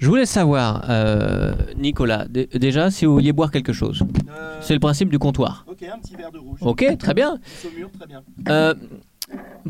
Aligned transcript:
Je 0.00 0.08
voulais 0.08 0.24
savoir, 0.26 0.86
euh, 0.88 1.52
Nicolas, 1.76 2.24
d- 2.28 2.48
déjà, 2.54 2.90
si 2.90 3.04
vous 3.04 3.12
vouliez 3.12 3.32
boire 3.32 3.50
quelque 3.50 3.72
chose. 3.74 4.02
C'est 4.62 4.72
le 4.74 4.80
principe 4.80 5.10
du 5.10 5.18
comptoir. 5.18 5.64
Ok, 5.70 5.82
un 5.82 5.98
petit 5.98 6.16
verre 6.16 6.32
de 6.32 6.38
rouge. 6.38 6.58
Ok, 6.62 6.84
très 6.98 7.12
bien. 7.14 7.38
Saumur, 7.62 7.90
très 7.98 8.06
bien. 8.06 8.22
Euh, 8.48 8.74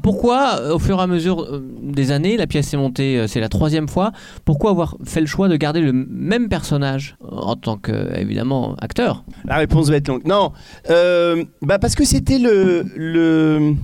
pourquoi, 0.02 0.60
euh, 0.60 0.74
au 0.74 0.78
fur 0.78 0.98
et 0.98 1.02
à 1.02 1.06
mesure 1.08 1.42
euh, 1.42 1.60
des 1.82 2.12
années, 2.12 2.36
la 2.36 2.46
pièce 2.46 2.72
est 2.72 2.76
montée, 2.76 3.18
euh, 3.18 3.26
c'est 3.26 3.40
la 3.40 3.48
troisième 3.48 3.88
fois, 3.88 4.12
pourquoi 4.44 4.70
avoir 4.70 4.96
fait 5.04 5.20
le 5.20 5.26
choix 5.26 5.48
de 5.48 5.56
garder 5.56 5.80
le 5.80 5.92
même 5.92 6.48
personnage 6.48 7.16
euh, 7.24 7.26
en 7.32 7.56
tant 7.56 7.76
que, 7.76 7.90
euh, 7.90 8.14
évidemment, 8.14 8.76
acteur? 8.80 9.24
La 9.44 9.56
réponse 9.56 9.90
va 9.90 9.96
être 9.96 10.06
longue. 10.08 10.24
Non, 10.26 10.52
euh, 10.90 11.44
bah 11.60 11.78
parce 11.80 11.96
que 11.96 12.04
c'était 12.04 12.38
le. 12.38 12.84
le... 12.94 13.74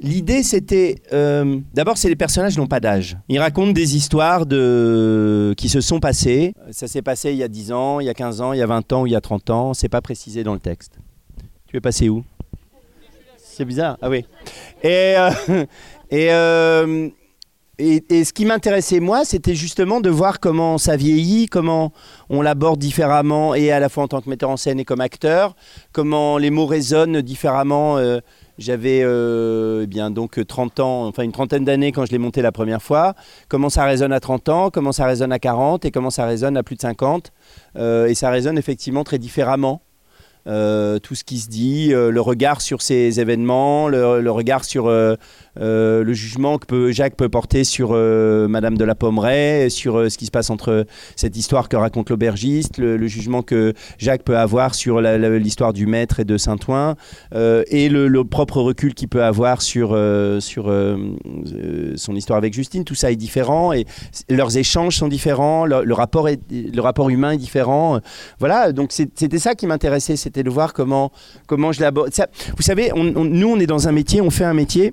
L'idée, 0.00 0.42
c'était. 0.42 0.96
euh, 1.12 1.60
D'abord, 1.72 1.96
c'est 1.96 2.08
les 2.08 2.16
personnages 2.16 2.56
n'ont 2.58 2.66
pas 2.66 2.80
d'âge. 2.80 3.16
Ils 3.28 3.38
racontent 3.38 3.72
des 3.72 3.96
histoires 3.96 4.44
de... 4.44 5.54
qui 5.56 5.68
se 5.68 5.80
sont 5.80 6.00
passées. 6.00 6.54
Ça 6.72 6.88
s'est 6.88 7.02
passé 7.02 7.30
il 7.30 7.36
y 7.38 7.42
a 7.42 7.48
10 7.48 7.72
ans, 7.72 8.00
il 8.00 8.06
y 8.06 8.08
a 8.10 8.14
15 8.14 8.40
ans, 8.40 8.52
il 8.52 8.58
y 8.58 8.62
a 8.62 8.66
20 8.66 8.92
ans 8.92 9.02
ou 9.02 9.06
il 9.06 9.12
y 9.12 9.16
a 9.16 9.20
30 9.20 9.50
ans. 9.50 9.72
C'est 9.74 9.88
pas 9.88 10.00
précisé 10.00 10.42
dans 10.42 10.54
le 10.54 10.60
texte. 10.60 10.98
Tu 11.66 11.76
es 11.76 11.80
passé 11.80 12.08
où? 12.08 12.24
C'est 13.38 13.64
bizarre. 13.64 13.96
Ah 14.02 14.10
oui. 14.10 14.24
Euh, 14.84 15.30
et 16.10 16.32
euh, 16.32 17.08
et, 17.78 18.04
et 18.08 18.24
ce 18.24 18.32
qui 18.32 18.44
m'intéressait 18.44 19.00
moi, 19.00 19.24
c'était 19.24 19.54
justement 19.54 20.00
de 20.00 20.10
voir 20.10 20.38
comment 20.40 20.76
ça 20.78 20.96
vieillit, 20.96 21.46
comment 21.46 21.92
on 22.28 22.40
l'aborde 22.42 22.78
différemment, 22.78 23.54
et 23.54 23.72
à 23.72 23.80
la 23.80 23.88
fois 23.88 24.04
en 24.04 24.08
tant 24.08 24.20
que 24.20 24.28
metteur 24.30 24.50
en 24.50 24.56
scène 24.56 24.78
et 24.78 24.84
comme 24.84 25.00
acteur, 25.00 25.56
comment 25.92 26.38
les 26.38 26.50
mots 26.50 26.66
résonnent 26.66 27.20
différemment. 27.20 27.96
J'avais 28.58 29.00
euh, 29.02 29.86
eh 29.90 30.10
donc 30.10 30.40
30 30.46 30.80
ans, 30.80 31.06
enfin 31.06 31.22
une 31.22 31.32
trentaine 31.32 31.64
d'années 31.64 31.92
quand 31.92 32.06
je 32.06 32.12
l'ai 32.12 32.18
monté 32.18 32.42
la 32.42 32.52
première 32.52 32.82
fois. 32.82 33.14
Comment 33.48 33.68
ça 33.68 33.84
résonne 33.84 34.12
à 34.12 34.20
30 34.20 34.48
ans, 34.48 34.70
comment 34.70 34.92
ça 34.92 35.06
résonne 35.06 35.32
à 35.32 35.38
40 35.38 35.84
et 35.84 35.90
comment 35.90 36.10
ça 36.10 36.26
résonne 36.26 36.56
à 36.56 36.62
plus 36.62 36.76
de 36.76 36.80
50. 36.80 37.32
Euh, 37.76 38.06
et 38.06 38.14
ça 38.14 38.30
résonne 38.30 38.58
effectivement 38.58 39.04
très 39.04 39.18
différemment. 39.18 39.82
Euh, 40.46 40.98
tout 40.98 41.14
ce 41.14 41.24
qui 41.24 41.38
se 41.38 41.48
dit, 41.48 41.94
euh, 41.94 42.10
le 42.10 42.20
regard 42.20 42.60
sur 42.60 42.82
ces 42.82 43.18
événements, 43.18 43.88
le, 43.88 44.30
regard 44.30 44.64
sur 44.64 44.88
euh, 44.88 45.16
le 45.56 46.12
jugement 46.12 46.58
que 46.58 46.92
Jacques 46.92 47.16
peut 47.16 47.28
porter 47.28 47.64
sur 47.64 47.92
Madame 47.92 48.76
de 48.76 48.84
la 48.84 48.94
Pommeraye, 48.94 49.70
sur 49.70 50.10
ce 50.10 50.18
qui 50.18 50.26
se 50.26 50.30
passe 50.30 50.50
entre 50.50 50.86
cette 51.16 51.36
histoire 51.36 51.68
que 51.68 51.76
raconte 51.76 52.10
l'aubergiste, 52.10 52.78
le, 52.78 53.06
jugement 53.06 53.42
que 53.42 53.72
Jacques 53.98 54.24
peut 54.24 54.36
avoir 54.36 54.74
sur 54.74 55.00
l'histoire 55.00 55.72
du 55.72 55.86
maître 55.86 56.20
et 56.20 56.24
de 56.24 56.36
Saint-Ouen, 56.36 56.96
et 57.34 57.88
le, 57.88 58.08
le 58.08 58.24
propre 58.24 58.60
recul 58.60 58.94
qu'il 58.94 59.08
peut 59.08 59.22
avoir 59.22 59.62
sur, 59.62 59.96
sur 60.40 60.64
son 61.96 62.16
histoire 62.16 62.36
avec 62.36 62.52
Justine. 62.52 62.84
Tout 62.84 62.94
ça 62.94 63.12
est 63.12 63.16
différent 63.16 63.72
et 63.72 63.86
leurs 64.28 64.56
échanges 64.56 64.96
sont 64.96 65.08
différents, 65.08 65.64
le, 65.66 65.92
rapport, 65.92 66.28
est, 66.28 66.40
le 66.50 66.80
rapport 66.80 67.10
humain 67.10 67.32
est 67.32 67.38
différent. 67.38 68.00
Voilà, 68.40 68.72
donc 68.72 68.90
c'était 68.92 69.38
ça 69.38 69.54
qui 69.54 69.66
m'intéressait, 69.66 70.16
de 70.42 70.50
voir 70.50 70.72
comment, 70.72 71.12
comment 71.46 71.72
je 71.72 71.80
l'aborde. 71.80 72.10
Vous 72.56 72.62
savez, 72.62 72.90
nous, 72.94 73.48
on 73.48 73.60
est 73.60 73.66
dans 73.66 73.88
un 73.88 73.92
métier, 73.92 74.20
on 74.20 74.30
fait 74.30 74.44
un 74.44 74.54
métier 74.54 74.92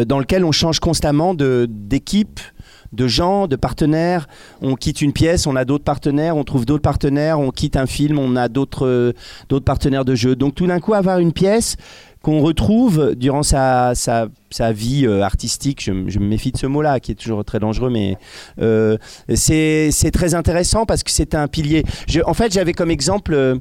euh, 0.00 0.04
dans 0.04 0.18
lequel 0.18 0.44
on 0.44 0.52
change 0.52 0.80
constamment 0.80 1.34
d'équipe, 1.34 2.40
de 2.92 3.06
gens, 3.06 3.46
de 3.46 3.56
partenaires. 3.56 4.28
On 4.62 4.74
quitte 4.74 5.02
une 5.02 5.12
pièce, 5.12 5.46
on 5.46 5.56
a 5.56 5.64
d'autres 5.64 5.84
partenaires, 5.84 6.36
on 6.36 6.44
trouve 6.44 6.64
d'autres 6.64 6.82
partenaires, 6.82 7.38
on 7.38 7.50
quitte 7.50 7.76
un 7.76 7.86
film, 7.86 8.18
on 8.18 8.34
a 8.34 8.48
d'autres 8.48 8.86
euh, 8.86 9.12
d'autres 9.48 9.66
partenaires 9.66 10.06
de 10.06 10.14
jeu. 10.14 10.36
Donc 10.36 10.54
tout 10.54 10.66
d'un 10.66 10.80
coup, 10.80 10.94
avoir 10.94 11.18
une 11.18 11.32
pièce 11.32 11.76
qu'on 12.22 12.40
retrouve 12.40 13.14
durant 13.14 13.44
sa, 13.44 13.94
sa, 13.94 14.26
sa 14.50 14.72
vie 14.72 15.06
euh, 15.06 15.22
artistique, 15.22 15.82
je, 15.84 15.92
je 16.08 16.18
me 16.18 16.26
méfie 16.26 16.50
de 16.50 16.56
ce 16.58 16.66
mot-là, 16.66 16.98
qui 16.98 17.12
est 17.12 17.14
toujours 17.14 17.44
très 17.44 17.60
dangereux, 17.60 17.90
mais 17.90 18.16
euh, 18.60 18.96
c'est 19.34 20.10
très 20.12 20.34
intéressant 20.34 20.84
parce 20.84 21.04
que 21.04 21.12
c'est 21.12 21.36
un 21.36 21.46
pilier. 21.46 21.84
En 22.26 22.34
fait, 22.34 22.52
j'avais 22.52 22.72
comme 22.72 22.90
exemple... 22.90 23.60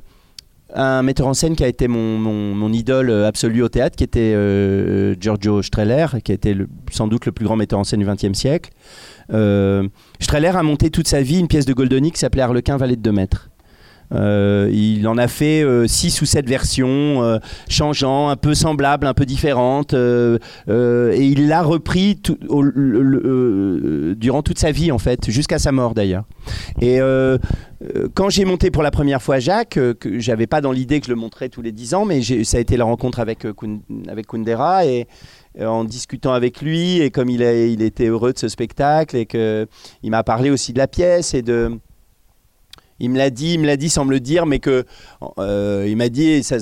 un 0.73 1.01
metteur 1.01 1.27
en 1.27 1.33
scène 1.33 1.55
qui 1.55 1.63
a 1.63 1.67
été 1.67 1.87
mon, 1.87 2.71
idole 2.73 3.09
euh, 3.09 3.27
absolue 3.27 3.61
au 3.61 3.69
théâtre, 3.69 3.95
qui 3.95 4.03
était 4.03 4.33
euh, 4.35 5.15
Giorgio 5.19 5.61
Strehler, 5.61 6.07
qui 6.23 6.31
a 6.31 6.35
été 6.35 6.55
sans 6.91 7.07
doute 7.07 7.25
le 7.25 7.31
plus 7.31 7.45
grand 7.45 7.55
metteur 7.55 7.79
en 7.79 7.83
scène 7.83 8.01
du 8.01 8.05
XXe 8.05 8.37
siècle. 8.37 8.71
Euh, 9.33 9.87
Strehler 10.19 10.55
a 10.55 10.63
monté 10.63 10.89
toute 10.89 11.07
sa 11.07 11.21
vie 11.21 11.39
une 11.39 11.47
pièce 11.47 11.65
de 11.65 11.73
Goldoni 11.73 12.11
qui 12.11 12.19
s'appelait 12.19 12.41
Harlequin 12.41 12.77
Valet 12.77 12.95
de 12.95 13.01
2 13.01 13.11
mètres. 13.11 13.49
Euh, 14.13 14.69
il 14.71 15.07
en 15.07 15.17
a 15.17 15.27
fait 15.27 15.65
6 15.87 16.21
ou 16.21 16.25
7 16.25 16.47
versions, 16.47 17.23
euh, 17.23 17.37
changeant, 17.69 18.29
un 18.29 18.35
peu 18.37 18.53
semblables, 18.53 19.05
un 19.07 19.13
peu 19.13 19.25
différentes, 19.25 19.93
euh, 19.93 20.37
euh, 20.69 21.11
et 21.13 21.25
il 21.25 21.47
l'a 21.47 21.61
repris 21.61 22.17
euh, 22.49 24.15
durant 24.15 24.41
toute 24.41 24.59
sa 24.59 24.71
vie, 24.71 24.91
en 24.91 24.97
fait, 24.97 25.29
jusqu'à 25.29 25.59
sa 25.59 25.71
mort 25.71 25.93
d'ailleurs. 25.93 26.23
Et 26.81 27.01
euh, 27.01 27.37
euh, 27.95 28.07
quand 28.13 28.29
j'ai 28.29 28.45
monté 28.45 28.71
pour 28.71 28.83
la 28.83 28.91
première 28.91 29.21
fois 29.21 29.39
Jacques, 29.39 29.77
euh, 29.77 29.93
que 29.93 30.19
j'avais 30.19 30.47
pas 30.47 30.61
dans 30.61 30.71
l'idée 30.71 30.99
que 30.99 31.05
je 31.07 31.11
le 31.11 31.17
montrais 31.17 31.49
tous 31.49 31.61
les 31.61 31.71
10 31.71 31.93
ans, 31.93 32.05
mais 32.05 32.21
ça 32.43 32.57
a 32.57 32.59
été 32.59 32.77
la 32.77 32.85
rencontre 32.85 33.19
avec, 33.19 33.45
euh, 33.45 33.53
Kun- 33.53 33.81
avec 34.07 34.27
Kundera 34.27 34.85
et 34.85 35.07
euh, 35.59 35.65
en 35.67 35.83
discutant 35.83 36.33
avec 36.33 36.61
lui 36.61 36.99
et 37.01 37.09
comme 37.11 37.29
il, 37.29 37.41
il 37.41 37.81
était 37.81 38.07
heureux 38.07 38.33
de 38.33 38.37
ce 38.39 38.47
spectacle 38.47 39.15
et 39.17 39.25
que 39.25 39.67
il 40.03 40.11
m'a 40.11 40.23
parlé 40.23 40.49
aussi 40.49 40.73
de 40.73 40.77
la 40.77 40.87
pièce 40.87 41.33
et 41.33 41.41
de 41.41 41.71
il 42.99 43.09
me 43.11 43.17
l'a 43.17 43.29
dit, 43.29 43.53
il 43.53 43.59
me 43.59 43.65
l'a 43.67 43.77
dit 43.77 43.89
sans 43.89 44.05
me 44.05 44.11
le 44.11 44.19
dire, 44.19 44.45
mais 44.45 44.59
que 44.59 44.85
euh, 45.39 45.85
il 45.87 45.95
m'a 45.97 46.09
dit, 46.09 46.43
ça, 46.43 46.57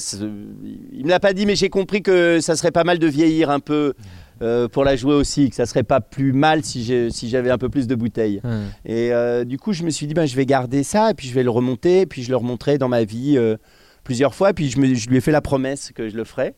il 0.94 1.04
me 1.06 1.10
l'a 1.10 1.20
pas 1.20 1.34
dit, 1.34 1.46
mais 1.46 1.56
j'ai 1.56 1.70
compris 1.70 2.02
que 2.02 2.40
ça 2.42 2.56
serait 2.56 2.72
pas 2.72 2.84
mal 2.84 3.00
de 3.00 3.08
vieillir 3.08 3.50
un 3.50 3.60
peu 3.60 3.94
euh, 4.42 4.68
pour 4.68 4.84
la 4.84 4.96
jouer 4.98 5.14
aussi, 5.14 5.50
que 5.50 5.56
ça 5.56 5.66
serait 5.66 5.84
pas 5.84 6.02
plus 6.02 6.34
mal 6.34 6.64
si 6.64 7.10
j'avais 7.30 7.52
un 7.52 7.58
peu 7.58 7.70
plus 7.70 7.88
de 7.88 7.96
bouteilles. 7.96 8.42
Et 8.86 9.14
euh, 9.14 9.46
du 9.46 9.58
coup, 9.58 9.72
je 9.72 9.84
me 9.84 9.90
suis 9.90 10.08
dit, 10.08 10.14
ben, 10.14 10.26
je 10.26 10.36
vais 10.36 10.46
garder 10.46 10.84
ça, 10.84 11.12
et 11.12 11.14
puis 11.14 11.28
je 11.28 11.34
vais 11.34 11.44
le 11.44 11.50
remonter, 11.52 12.02
et 12.02 12.06
puis 12.06 12.22
je 12.22 12.30
le 12.32 12.36
remonterai 12.38 12.78
dans 12.78 12.90
ma 12.90 13.06
vie 13.06 13.38
euh, 13.38 13.56
plusieurs 14.04 14.36
fois, 14.36 14.50
et 14.50 14.54
puis 14.54 14.70
je, 14.70 14.78
me- 14.80 14.94
je 14.94 15.08
lui 15.10 15.18
ai 15.18 15.22
fait 15.22 15.32
la 15.32 15.42
promesse 15.42 15.92
que 15.96 16.10
je 16.10 16.18
le 16.18 16.26
ferai. 16.26 16.54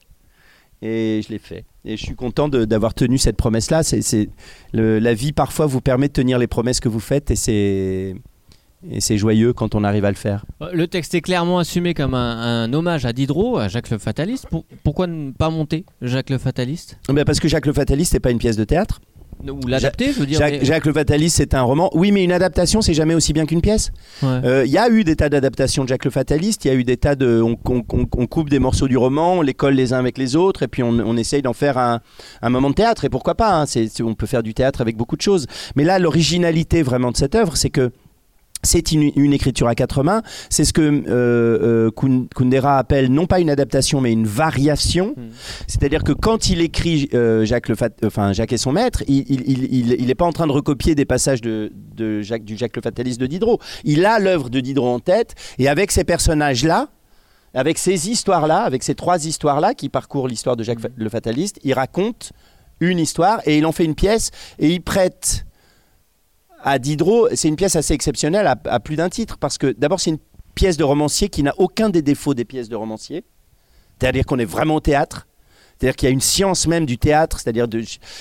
Et 0.84 1.22
je 1.26 1.30
l'ai 1.32 1.40
fait. 1.40 1.66
Et 1.86 1.98
je 1.98 2.04
suis 2.04 2.14
content 2.16 2.50
d'avoir 2.50 2.94
tenu 2.94 3.18
cette 3.18 3.36
promesse-là. 3.38 3.82
La 4.74 5.14
vie, 5.16 5.34
parfois, 5.34 5.66
vous 5.66 5.82
permet 5.82 6.08
de 6.08 6.14
tenir 6.14 6.38
les 6.38 6.46
promesses 6.48 6.80
que 6.80 6.90
vous 6.90 7.00
faites, 7.00 7.32
et 7.32 7.36
c'est, 7.36 8.16
et 8.92 9.02
c'est 9.02 9.18
joyeux 9.18 9.54
quand 9.54 9.76
on 9.76 9.84
arrive 9.84 10.06
à 10.06 10.10
le 10.12 10.16
faire. 10.18 10.46
Euh, 10.62 10.70
Le 10.74 10.88
texte 10.88 11.14
est 11.16 11.22
clairement 11.22 11.60
assumé 11.60 11.94
comme 11.94 12.14
un, 12.14 12.64
un 12.64 12.74
hommage 12.74 13.06
à 13.06 13.14
Diderot, 13.14 13.58
à 13.58 13.68
Jacques 13.68 13.90
le 13.90 13.98
Fataliste. 13.98 14.48
Pour- 14.50 14.66
pourquoi 14.84 15.08
ne 15.08 15.32
pas 15.32 15.50
monter 15.50 15.86
Jacques 16.02 16.30
le 16.30 16.38
Fataliste? 16.38 16.98
Ben, 17.10 17.24
parce 17.26 17.40
que 17.40 17.48
Jacques 17.48 17.66
le 17.66 17.74
Fataliste, 17.74 18.12
c'est 18.12 18.20
pas 18.20 18.32
une 18.32 18.38
pièce 18.40 18.58
de 18.58 18.64
théâtre. 18.64 19.00
Ou 19.48 19.68
l'adapter, 19.68 20.14
je 20.14 20.20
veux 20.20 20.26
dire. 20.26 20.40
Jacques, 20.40 20.54
mais- 20.62 20.66
Jacques 20.66 20.86
le 20.88 20.94
Fataliste, 20.94 21.38
c'est 21.38 21.54
un 21.54 21.62
roman. 21.62 21.92
Oui, 21.94 22.12
mais 22.12 22.24
une 22.24 22.32
adaptation, 22.32 22.82
c'est 22.82 22.96
jamais 22.96 23.14
aussi 23.14 23.34
bien 23.34 23.46
qu'une 23.46 23.62
pièce. 23.62 23.92
Ouais. 24.24 24.30
Euh, 24.44 24.66
Il 24.66 24.72
y 24.72 24.80
a 24.80 24.90
eu 24.90 25.04
des 25.04 25.16
tas 25.16 25.30
d'adaptations 25.30 25.84
de 25.84 25.90
Jacques 25.90 26.06
le 26.06 26.10
Fataliste. 26.12 26.66
Il 26.66 26.70
y 26.70 26.72
a 26.72 26.74
eu 26.74 26.84
des 26.84 26.98
tas 26.98 27.14
de. 27.16 27.40
On, 27.44 27.56
on- 27.70 27.84
on- 27.94 28.08
on 28.18 28.26
coupe 28.26 28.50
des 28.50 28.58
morceaux 28.58 28.88
du 28.88 28.98
roman, 28.98 29.36
on 29.36 29.42
les 29.44 29.54
colle 29.54 29.76
les 29.76 29.94
uns 29.94 30.00
avec 30.00 30.18
les 30.18 30.36
autres, 30.36 30.64
et 30.64 30.68
puis 30.68 30.82
on, 30.82 30.90
on 30.90 31.16
essaye 31.18 31.44
d'en 31.44 31.54
faire 31.54 31.78
un, 31.78 32.00
un 32.42 32.50
moment 32.50 32.72
de 32.72 32.76
théâtre. 32.76 33.06
Et 33.06 33.10
pourquoi 33.10 33.36
pas 33.36 33.62
hein, 33.62 33.66
On 34.04 34.16
peut 34.16 34.26
faire 34.26 34.42
du 34.42 34.56
théâtre 34.56 34.82
avec 34.82 34.98
beaucoup 34.98 35.16
de 35.16 35.22
choses. 35.22 35.46
Mais 35.76 35.84
là, 35.84 36.00
l'originalité 36.00 36.82
vraiment 36.82 37.12
de 37.12 37.18
cette 37.18 37.36
œuvre, 37.36 37.56
c'est 37.58 37.70
que. 37.70 37.92
C'est 38.64 38.92
une, 38.92 39.12
une 39.16 39.34
écriture 39.34 39.68
à 39.68 39.76
quatre 39.76 40.04
mains. 40.04 40.24
C'est 40.50 40.66
ce 40.66 40.74
que 40.74 40.82
euh, 40.82 41.04
euh, 41.08 41.92
Kun- 41.92 42.28
Kundera 42.36 42.80
appelle 42.80 43.12
non 43.12 43.26
pas 43.28 43.40
une 43.40 43.50
adaptation, 43.50 44.02
mais 44.02 44.12
une 44.12 44.26
variation. 44.26 45.14
Mm. 45.16 45.22
C'est-à-dire 45.68 46.04
que 46.04 46.12
quand 46.12 46.50
il 46.50 46.62
écrit 46.62 47.08
euh, 47.14 47.46
Jacques, 47.46 47.70
le 47.70 47.76
Fat- 47.76 47.90
enfin, 48.04 48.34
Jacques 48.34 48.54
et 48.54 48.58
son 48.58 48.72
maître, 48.72 49.04
il 49.08 50.06
n'est 50.06 50.16
pas 50.16 50.26
en 50.26 50.32
train 50.34 50.48
de 50.48 50.52
recopier 50.52 50.96
des 50.96 51.06
passages 51.06 51.40
de, 51.42 51.72
de 51.96 52.22
Jacques, 52.22 52.44
du 52.46 52.58
Jacques 52.58 52.76
le 52.76 52.82
Fataliste 52.82 53.22
de 53.22 53.28
Diderot. 53.28 53.60
Il 53.84 54.06
a 54.06 54.20
l'œuvre 54.20 54.50
de 54.50 54.60
Diderot 54.60 54.90
en 54.90 55.00
tête, 55.00 55.36
et 55.60 55.68
avec 55.70 55.92
ces 55.92 56.04
personnages-là, 56.04 56.90
avec 57.54 57.78
ces 57.78 58.10
histoires-là, 58.10 58.64
avec 58.64 58.84
ces 58.84 58.96
trois 58.96 59.26
histoires-là 59.26 59.76
qui 59.76 59.88
parcourent 59.90 60.28
l'histoire 60.28 60.56
de 60.56 60.64
Jacques 60.64 60.80
Fa- 60.82 60.90
le 60.96 61.10
Fataliste, 61.10 61.60
il 61.64 61.74
raconte 61.74 62.32
une 62.80 63.00
histoire 63.00 63.40
et 63.46 63.58
il 63.60 63.66
en 63.66 63.72
fait 63.72 63.86
une 63.86 63.96
pièce 63.96 64.32
et 64.60 64.70
il 64.70 64.82
prête 64.82 65.46
à 66.64 66.80
Diderot. 66.80 67.30
C'est 67.36 67.48
une 67.48 67.56
pièce 67.56 67.76
assez 67.76 67.94
exceptionnelle 67.94 68.48
à, 68.48 68.80
plus 68.80 68.96
d'un 68.96 69.10
titre 69.10 69.38
parce 69.38 69.58
que 69.58 69.72
d'abord 69.78 70.00
c'est 70.00 70.12
une 70.12 70.20
pièce 70.56 70.78
de 70.78 70.84
romancier 70.84 71.30
qui 71.30 71.44
n'a 71.44 71.54
aucun 71.58 71.90
des 71.90 72.02
défauts 72.02 72.34
des 72.34 72.46
pièces 72.46 72.70
de 72.70 72.76
romancier. 72.76 73.24
C'est-à-dire 74.00 74.26
qu'on 74.26 74.40
est 74.40 74.46
vraiment 74.46 74.76
au 74.76 74.80
théâtre. 74.80 75.28
C'est-à-dire 75.80 75.96
qu'il 75.96 76.08
y 76.08 76.10
a 76.10 76.14
une 76.14 76.22
science 76.22 76.66
même 76.66 76.88
du 76.88 76.98
théâtre, 76.98 77.40
c'est-à-dire 77.40 77.68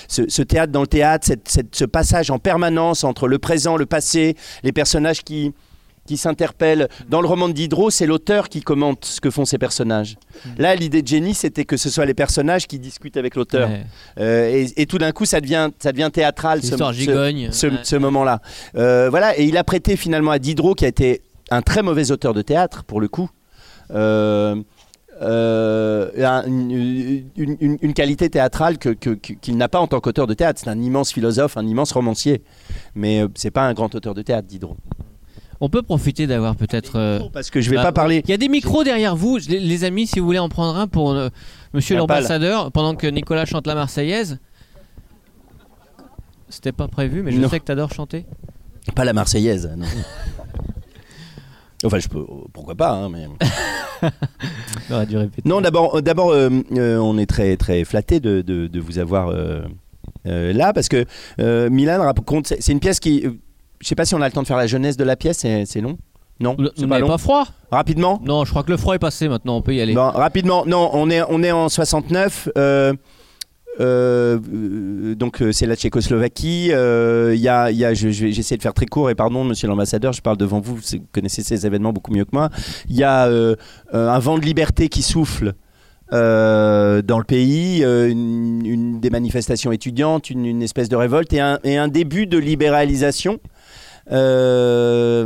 ce, 0.09 0.29
ce 0.29 0.43
théâtre 0.43 0.73
dans 0.73 0.83
le 0.83 0.87
théâtre, 0.87 1.27
cette- 1.27 1.75
ce 1.75 1.85
passage 1.87 2.31
en 2.31 2.39
permanence 2.39 3.03
entre 3.03 3.29
le 3.29 3.39
présent, 3.39 3.79
le 3.79 3.87
passé, 3.87 4.37
les 4.63 4.73
personnages 4.73 5.23
qui, 5.23 5.55
qui 6.07 6.17
s'interpellent. 6.17 6.89
Dans 7.11 7.21
le 7.21 7.29
roman 7.29 7.49
de 7.49 7.53
Diderot, 7.53 7.91
c'est 7.91 8.07
l'auteur 8.07 8.49
qui 8.49 8.63
commente 8.63 9.05
ce 9.05 9.21
que 9.21 9.31
font 9.31 9.45
ces 9.45 9.59
personnages. 9.59 10.17
Là, 10.57 10.75
l'idée 10.75 11.03
de 11.03 11.09
génie, 11.09 11.35
c'était 11.35 11.65
que 11.67 11.77
ce 11.77 11.91
soit 11.91 12.07
les 12.07 12.15
personnages 12.15 12.67
qui 12.67 12.79
discutent 12.79 13.17
avec 13.19 13.35
l'auteur. 13.37 13.69
Ouais. 13.69 13.85
Euh, 14.19 14.49
et, 14.49 14.83
et 14.83 14.87
tout 14.87 14.99
d'un 14.99 15.13
coup, 15.13 15.25
ça 15.27 15.41
devient, 15.41 15.69
ça 15.79 15.93
devient 15.93 16.11
théâtral. 16.13 16.63
ce- 16.63 16.77
ce- 16.93 17.03
ce, 17.53 17.67
Ouais. 17.67 17.73
ce 17.83 17.97
moment-là. 17.97 18.41
Euh, 18.77 19.11
voilà, 19.11 19.39
et 19.39 19.45
il 19.45 19.57
a 19.59 19.65
prêté 19.65 19.97
finalement 19.97 20.31
à 20.31 20.39
Diderot, 20.39 20.75
qui 20.75 20.85
a 20.87 20.89
été 20.89 21.21
un 21.51 21.61
très 21.63 21.83
mauvais 21.83 22.11
auteur 22.11 22.33
de 22.35 22.43
théâtre, 22.43 22.85
pour 22.85 23.01
le 23.01 23.09
coup, 23.09 23.29
euh, 23.93 24.57
euh, 25.23 26.11
un- 26.19 26.45
une, 26.47 26.71
une- 27.37 27.57
une- 27.61 27.79
une 27.81 27.95
qualité 27.95 28.29
théâtrale 28.29 28.79
que- 28.79 28.91
que- 28.91 29.11
que- 29.15 29.33
qu'il 29.33 29.57
n'a 29.57 29.69
pas 29.69 29.81
en 29.81 29.87
tant 29.87 30.01
qu'auteur 30.01 30.27
de 30.27 30.35
théâtre. 30.35 30.61
C'est 30.63 30.69
un 30.71 30.81
immense 30.81 31.13
philosophe, 31.13 31.57
un 31.57 31.67
immense 31.67 31.93
romancier. 31.93 32.43
Mais 32.95 33.23
c'est 33.35 33.51
pas 33.51 33.63
un 33.63 33.73
grand 33.75 33.95
auteur 33.95 34.13
de 34.15 34.23
théâtre, 34.23 34.47
Diderot. 34.49 34.77
On 35.61 35.69
peut 35.69 35.83
profiter 35.83 36.27
d'avoir 36.27 36.55
peut-être. 36.57 36.97
euh, 36.97 37.21
Parce 37.33 37.51
que 37.51 37.61
je 37.61 37.71
vais 37.71 37.77
bah, 37.77 37.85
pas 37.85 37.93
parler. 37.93 38.23
Il 38.25 38.31
y 38.31 38.35
a 38.35 38.37
des 38.37 38.49
micros 38.49 38.85
derrière 38.85 39.17
vous, 39.17 39.39
les, 39.49 39.59
les 39.61 39.85
amis, 39.85 40.07
si 40.07 40.19
vous 40.21 40.27
voulez 40.27 40.39
en 40.39 40.49
prendre 40.49 40.79
un 40.79 40.87
pour 40.87 41.13
euh, 41.13 41.29
Monsieur 41.73 41.97
l'ambassadeur, 41.97 42.71
pendant 42.73 42.95
que 42.95 43.07
Nicolas 43.07 43.45
chante 43.47 43.67
la 43.67 43.75
Marseillaise. 43.75 44.39
C'était 46.49 46.73
pas 46.73 46.89
prévu, 46.89 47.23
mais 47.23 47.33
je 47.33 47.41
Non. 47.41 47.49
sais 47.49 47.59
que 47.59 47.65
t'adores 47.65 47.93
chanter. 47.93 48.25
Pas 48.95 49.05
la 49.05 49.13
Marseillaise, 49.13 49.69
non. 49.77 49.87
Enfin, 51.85 51.99
je 51.99 52.09
peux, 52.09 52.25
pourquoi 52.55 52.75
pas, 52.75 52.91
hein, 52.93 53.11
mais... 53.11 53.27
On 54.91 54.95
aurait 54.95 55.07
dû 55.07 55.17
répéter. 55.19 55.47
Non, 55.47 55.61
d'abord, 55.61 56.01
d'abord 56.03 56.31
euh, 56.31 56.49
euh, 56.73 56.97
on 56.99 57.19
est 57.19 57.27
très, 57.27 57.57
très 57.59 57.85
flatté 57.85 58.19
de, 58.19 58.41
de- 58.41 58.67
de 58.67 58.81
vous 58.81 58.99
avoir 58.99 59.29
euh, 59.29 59.63
là, 60.25 60.73
parce 60.73 60.89
que 60.89 61.05
Milan 61.69 62.01
raconte... 62.03 62.47
C'est 62.47 62.63
c'est 62.63 62.73
une 62.73 62.81
pièce 62.81 62.99
qui... 62.99 63.27
je 63.81 63.89
sais 63.89 63.95
pas 63.95 64.05
si 64.05 64.15
on 64.15 64.21
a 64.23 64.27
le 64.27 64.33
temps 64.33 64.43
de 64.43 64.47
faire 64.47 64.57
la 64.57 64.67
jeunesse 64.67 64.97
de 64.97 65.05
la 65.05 65.17
pièce, 65.17 65.39
c'est 65.39 65.81
long 65.81 65.99
Non 66.41 66.57
C'est 66.77 66.87
pas 66.87 67.01
pas 67.01 67.19
froid 67.19 67.47
Rapidement 67.71 68.21
Non, 68.25 68.45
je 68.45 68.51
crois 68.51 68.63
que 68.63 68.71
le 68.71 68.77
froid 68.77 68.95
est 68.95 68.99
passé 68.99 69.29
maintenant, 69.29 69.57
on 69.57 69.63
peut 69.63 69.75
y 69.75 69.81
aller. 69.81 69.95
Rapidement, 69.97 70.65
non, 70.67 70.91
on 70.93 71.11
est, 71.11 71.23
on 71.29 71.43
est 71.43 71.53
en 71.53 71.69
69. 71.69 72.49
euh, 72.59 72.93
euh, 73.79 75.15
donc 75.15 75.43
euh, 75.43 75.53
c'est 75.53 75.67
la 75.67 75.77
Tchécoslovaquie. 75.77 76.71
euh, 76.73 77.35
y 77.37 77.49
a, 77.49 77.71
y 77.71 77.85
a- 77.85 77.93
j'essaie 77.95 78.57
de 78.57 78.63
faire 78.63 78.73
très 78.75 78.87
court 78.87 79.11
et 79.11 79.15
pardon, 79.15 79.45
Monsieur 79.45 79.69
l'ambassadeur, 79.69 80.13
je 80.13 80.23
parle 80.23 80.37
devant 80.39 80.61
vous. 80.61 80.77
Vous 80.77 80.83
connaissez 81.13 81.43
ces 81.43 81.67
événements 81.67 81.93
beaucoup 81.93 82.13
mieux 82.13 82.25
que 82.25 82.31
moi. 82.33 82.49
Il 82.89 82.97
y 82.97 83.05
a 83.05 83.27
euh, 83.27 83.55
un 83.93 84.19
vent 84.19 84.39
de 84.39 84.45
liberté 84.45 84.89
qui 84.89 85.03
souffle. 85.03 85.53
Euh, 86.13 87.03
dans 87.03 87.19
le 87.19 87.25
pays, 87.25 87.81
euh, 87.83 88.13
des 88.15 89.11
manifestations 89.11 89.73
étudiantes, 89.73 90.31
une, 90.31 90.63
espèce 90.63 90.89
de 90.89 90.97
révolte 90.97 91.33
et 91.33 91.41
un, 91.41 91.89
début 91.89 92.27
de 92.27 92.39
libéralisation 92.39 93.41
euh, 94.13 95.25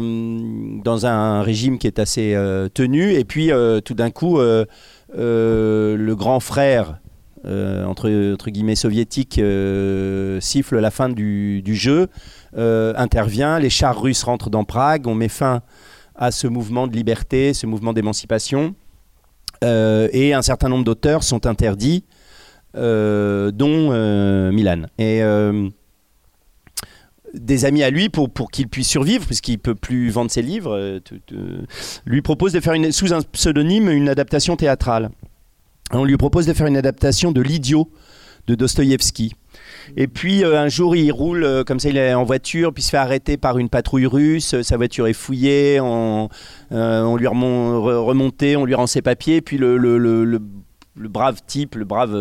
dans 0.82 1.04
un 1.04 1.42
régime 1.42 1.78
qui 1.78 1.86
est 1.86 1.98
assez 1.98 2.34
tenu. 2.72 3.12
Et 3.12 3.24
puis 3.24 3.50
tout 3.84 3.94
d'un 3.94 4.10
coup, 4.10 4.38
le 4.38 6.14
grand 6.14 6.40
frère, 6.40 6.98
entre, 7.44 8.48
guillemets 8.48 8.74
soviétique, 8.74 9.40
siffle 10.40 10.78
la 10.78 10.90
fin 10.90 11.10
du, 11.10 11.74
jeu, 11.74 12.08
intervient, 12.56 13.58
les 13.58 13.70
chars 13.70 14.00
russes 14.00 14.22
rentrent 14.22 14.50
dans 14.50 14.64
Prague, 14.64 15.06
on 15.06 15.14
met 15.14 15.28
fin 15.28 15.60
à 16.16 16.30
ce 16.30 16.46
mouvement 16.46 16.86
de 16.86 16.94
liberté, 16.94 17.54
ce 17.54 17.66
mouvement 17.66 17.92
d'émancipation, 17.92 18.74
euh, 19.62 20.08
et 20.12 20.32
un 20.32 20.42
certain 20.42 20.68
nombre 20.68 20.84
d'auteurs 20.84 21.22
sont 21.22 21.46
interdits, 21.46 22.04
euh, 22.76 23.50
dont 23.50 23.90
euh, 23.92 24.52
Milan. 24.52 24.82
Et 24.98 25.22
des 27.32 27.64
amis 27.64 27.84
à 27.84 27.90
lui 27.90 28.08
pour, 28.08 28.50
qu'il 28.50 28.68
puisse 28.68 28.88
survivre, 28.88 29.24
puisqu'il 29.24 29.58
peut 29.58 29.76
plus 29.76 30.10
vendre 30.10 30.30
ses 30.30 30.42
livres, 30.42 31.00
lui 32.04 32.22
propose 32.22 32.52
de 32.52 32.60
faire 32.60 32.74
sous 32.92 33.12
un 33.12 33.22
pseudonyme 33.22 33.88
une 33.88 34.08
adaptation 34.08 34.56
théâtrale. 34.56 35.10
On 35.92 36.04
lui 36.04 36.16
propose 36.16 36.46
de 36.46 36.52
faire 36.52 36.66
une 36.66 36.76
adaptation 36.76 37.30
de 37.30 37.40
L'idiot 37.40 37.88
de 38.46 38.54
Dostoïevski. 38.56 39.34
Et 39.96 40.06
puis 40.06 40.44
euh, 40.44 40.60
un 40.60 40.68
jour, 40.68 40.94
il 40.94 41.10
roule 41.10 41.44
euh, 41.44 41.64
comme 41.64 41.80
ça, 41.80 41.88
il 41.88 41.96
est 41.96 42.14
en 42.14 42.24
voiture, 42.24 42.72
puis 42.72 42.82
il 42.82 42.86
se 42.86 42.90
fait 42.90 42.96
arrêter 42.96 43.36
par 43.36 43.58
une 43.58 43.68
patrouille 43.68 44.06
russe. 44.06 44.54
euh, 44.54 44.62
Sa 44.62 44.76
voiture 44.76 45.06
est 45.06 45.12
fouillée, 45.12 45.80
on, 45.80 46.28
lui 46.70 47.26
remon- 47.26 47.74
re- 47.80 48.04
remonté, 48.04 48.56
on 48.56 48.64
lui 48.64 48.74
rend 48.74 48.86
ses 48.86 49.02
papiers. 49.02 49.40
Puis 49.40 49.58
le, 49.58 50.38
brave 50.96 51.40
type, 51.46 51.74
le 51.74 51.84
brave 51.84 52.14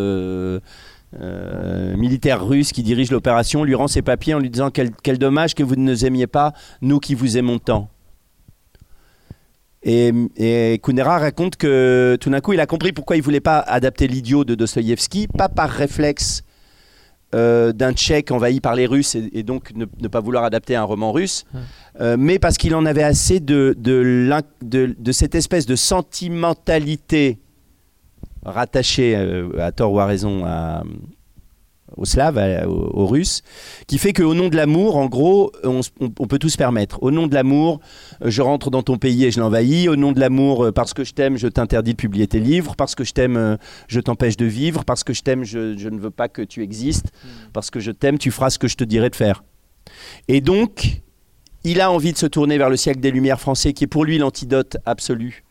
militaire 1.98 2.46
russe 2.46 2.72
qui 2.72 2.84
dirige 2.84 3.12
l'opération, 3.12 3.64
lui 3.64 3.76
rend 3.76 3.88
ses 3.88 4.02
papiers 4.02 4.34
en 4.34 4.40
lui 4.40 4.50
disant 4.50 4.70
quel, 4.72 5.18
dommage 5.18 5.54
que 5.56 5.64
vous 5.64 5.76
ne 5.76 5.84
nous 5.84 6.06
aimiez 6.06 6.28
pas, 6.28 6.54
nous 6.81 7.00
qui 7.00 7.16
vous 7.16 7.38
aimons 7.38 7.60
tant. 7.60 7.90
Et, 9.84 10.12
Kundera 10.84 11.20
raconte 11.20 11.56
que 11.56 12.18
tout 12.20 12.30
d'un 12.30 12.42
coup, 12.42 12.54
il 12.54 12.60
a 12.60 12.66
compris 12.66 12.92
pourquoi 12.92 13.16
il 13.16 13.22
voulait 13.22 13.40
pas 13.40 13.60
adapter 13.60 14.08
l'idiot 14.08 14.44
de 14.44 14.56
Dostoïevski, 14.56 15.28
pas 15.28 15.50
par 15.50 15.70
réflexe 15.70 16.44
euh, 17.36 17.72
d'un 17.74 17.94
Tchèque 17.94 18.31
envahi 18.31 18.60
par 18.60 18.74
les 18.76 18.86
Russes 18.88 19.14
et, 19.16 19.30
et 19.34 19.44
donc 19.44 19.72
ne, 19.76 19.86
ne 20.02 20.08
pas 20.08 20.20
vouloir 20.20 20.44
adapter 20.44 20.76
un 20.76 20.84
roman 20.84 21.12
russe, 21.12 21.46
Ouais. 21.54 21.60
euh, 22.02 22.16
mais 22.18 22.40
parce 22.40 22.58
qu'il 22.58 22.74
en 22.76 22.86
avait 22.86 23.04
assez 23.04 23.40
de, 23.40 23.76
de, 23.78 23.94
l'in- 24.28 24.42
de- 24.64 24.96
de 24.98 25.12
cette 25.12 25.36
espèce 25.36 25.66
de 25.66 25.76
sentimentalité 25.76 27.40
rattachée, 28.46 29.16
euh, 29.16 29.50
à 29.60 29.72
tort 29.72 29.92
ou 29.94 30.00
à 30.00 30.06
raison, 30.06 30.44
à, 30.46 30.84
aux 31.98 32.06
Slaves, 32.06 32.38
à- 32.38 32.68
aux, 32.68 32.92
aux 32.94 33.08
Russes, 33.08 33.42
qui 33.88 33.98
fait 33.98 34.14
qu'au 34.14 34.34
nom 34.34 34.50
de 34.50 34.56
l'amour, 34.56 34.98
en 34.98 35.08
gros, 35.08 35.52
on, 35.64 35.80
s- 35.80 35.92
on- 36.00 36.12
on 36.20 36.28
peut 36.28 36.40
tout 36.40 36.50
se 36.50 36.58
permettre. 36.58 37.02
Au 37.04 37.12
nom 37.12 37.28
de 37.28 37.34
l'amour, 37.34 37.80
euh, 38.24 38.30
je 38.30 38.42
rentre 38.42 38.70
dans 38.70 38.84
ton 38.84 38.98
pays 38.98 39.26
et 39.26 39.32
je 39.32 39.40
l'envahis. 39.40 39.90
Au 39.90 39.96
nom 39.96 40.12
de 40.12 40.20
l'amour, 40.20 40.66
euh, 40.66 40.72
parce 40.72 40.94
que 40.94 41.04
je 41.04 41.14
t'aime, 41.14 41.38
je 41.38 41.48
t'interdis 41.48 41.92
de 41.92 41.98
publier 41.98 42.28
tes 42.28 42.40
livres. 42.40 42.76
Parce 42.76 42.96
que 42.96 43.04
je 43.04 43.14
t'aime, 43.14 43.38
euh, 43.38 43.58
je 43.88 44.00
t'empêche 44.00 44.38
de 44.38 44.46
vivre. 44.46 44.86
Parce 44.86 45.04
que 45.04 45.14
je 45.14 45.22
t'aime, 45.22 45.44
je, 45.44 45.78
je 45.78 45.90
ne 45.90 46.00
veux 46.00 46.12
pas 46.12 46.30
que 46.30 46.42
tu 46.42 46.64
existes. 46.64 47.12
Parce 47.54 47.70
que 47.70 47.80
je 47.80 47.92
t'aime, 47.92 48.18
tu 48.18 48.32
feras 48.32 48.50
ce 48.50 48.60
que 48.60 48.68
je 48.68 48.76
te 48.78 48.84
dirai 48.84 49.10
de 49.10 49.16
faire. 49.16 49.44
Et 50.28 50.42
donc, 50.42 51.02
il 51.64 51.82
a 51.82 51.92
envie 51.92 52.14
de 52.14 52.18
se 52.18 52.26
tourner 52.26 52.58
vers 52.58 52.70
le 52.70 52.78
siècle 52.78 53.00
des 53.02 53.12
Lumières 53.12 53.40
français, 53.42 53.74
qui 53.74 53.84
est 53.84 53.88
pour 53.88 54.06
lui 54.06 54.18
l'antidote 54.18 54.78
absolu 54.86 55.44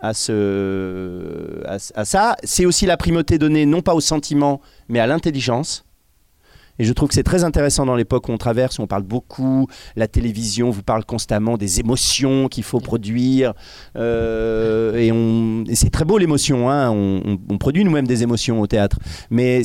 à, 0.00 0.14
ce, 0.14 1.62
à, 1.66 2.04
ça. 2.04 2.36
C'est 2.42 2.66
aussi 2.66 2.86
la 2.86 2.96
primauté 2.96 3.38
donnée 3.38 3.66
non 3.66 3.82
pas 3.82 3.94
au 3.94 4.00
sentiment, 4.00 4.60
mais 4.88 4.98
à 5.00 5.06
l'intelligence. 5.06 5.84
Et 6.78 6.84
je 6.84 6.94
trouve 6.94 7.10
que 7.10 7.14
c'est 7.14 7.22
très 7.22 7.44
intéressant 7.44 7.84
dans 7.84 7.94
l'époque 7.94 8.30
où 8.30 8.32
on 8.32 8.38
traverse, 8.38 8.78
où 8.78 8.82
on 8.82 8.86
parle 8.86 9.02
beaucoup, 9.02 9.66
la 9.96 10.08
télévision 10.08 10.70
vous 10.70 10.82
parle 10.82 11.04
constamment 11.04 11.58
des 11.58 11.78
émotions 11.78 12.48
qu'il 12.48 12.64
faut 12.64 12.80
produire. 12.80 13.52
euh, 13.96 14.94
et 14.96 15.70
et 15.70 15.74
c'est 15.74 15.90
très 15.90 16.06
beau 16.06 16.16
l'émotion, 16.16 16.70
hein, 16.70 16.88
on, 16.90 17.38
on- 17.50 17.58
produit 17.58 17.84
nous-mêmes 17.84 18.06
des 18.06 18.22
émotions 18.22 18.62
au 18.62 18.66
théâtre. 18.66 18.98
Mais 19.28 19.60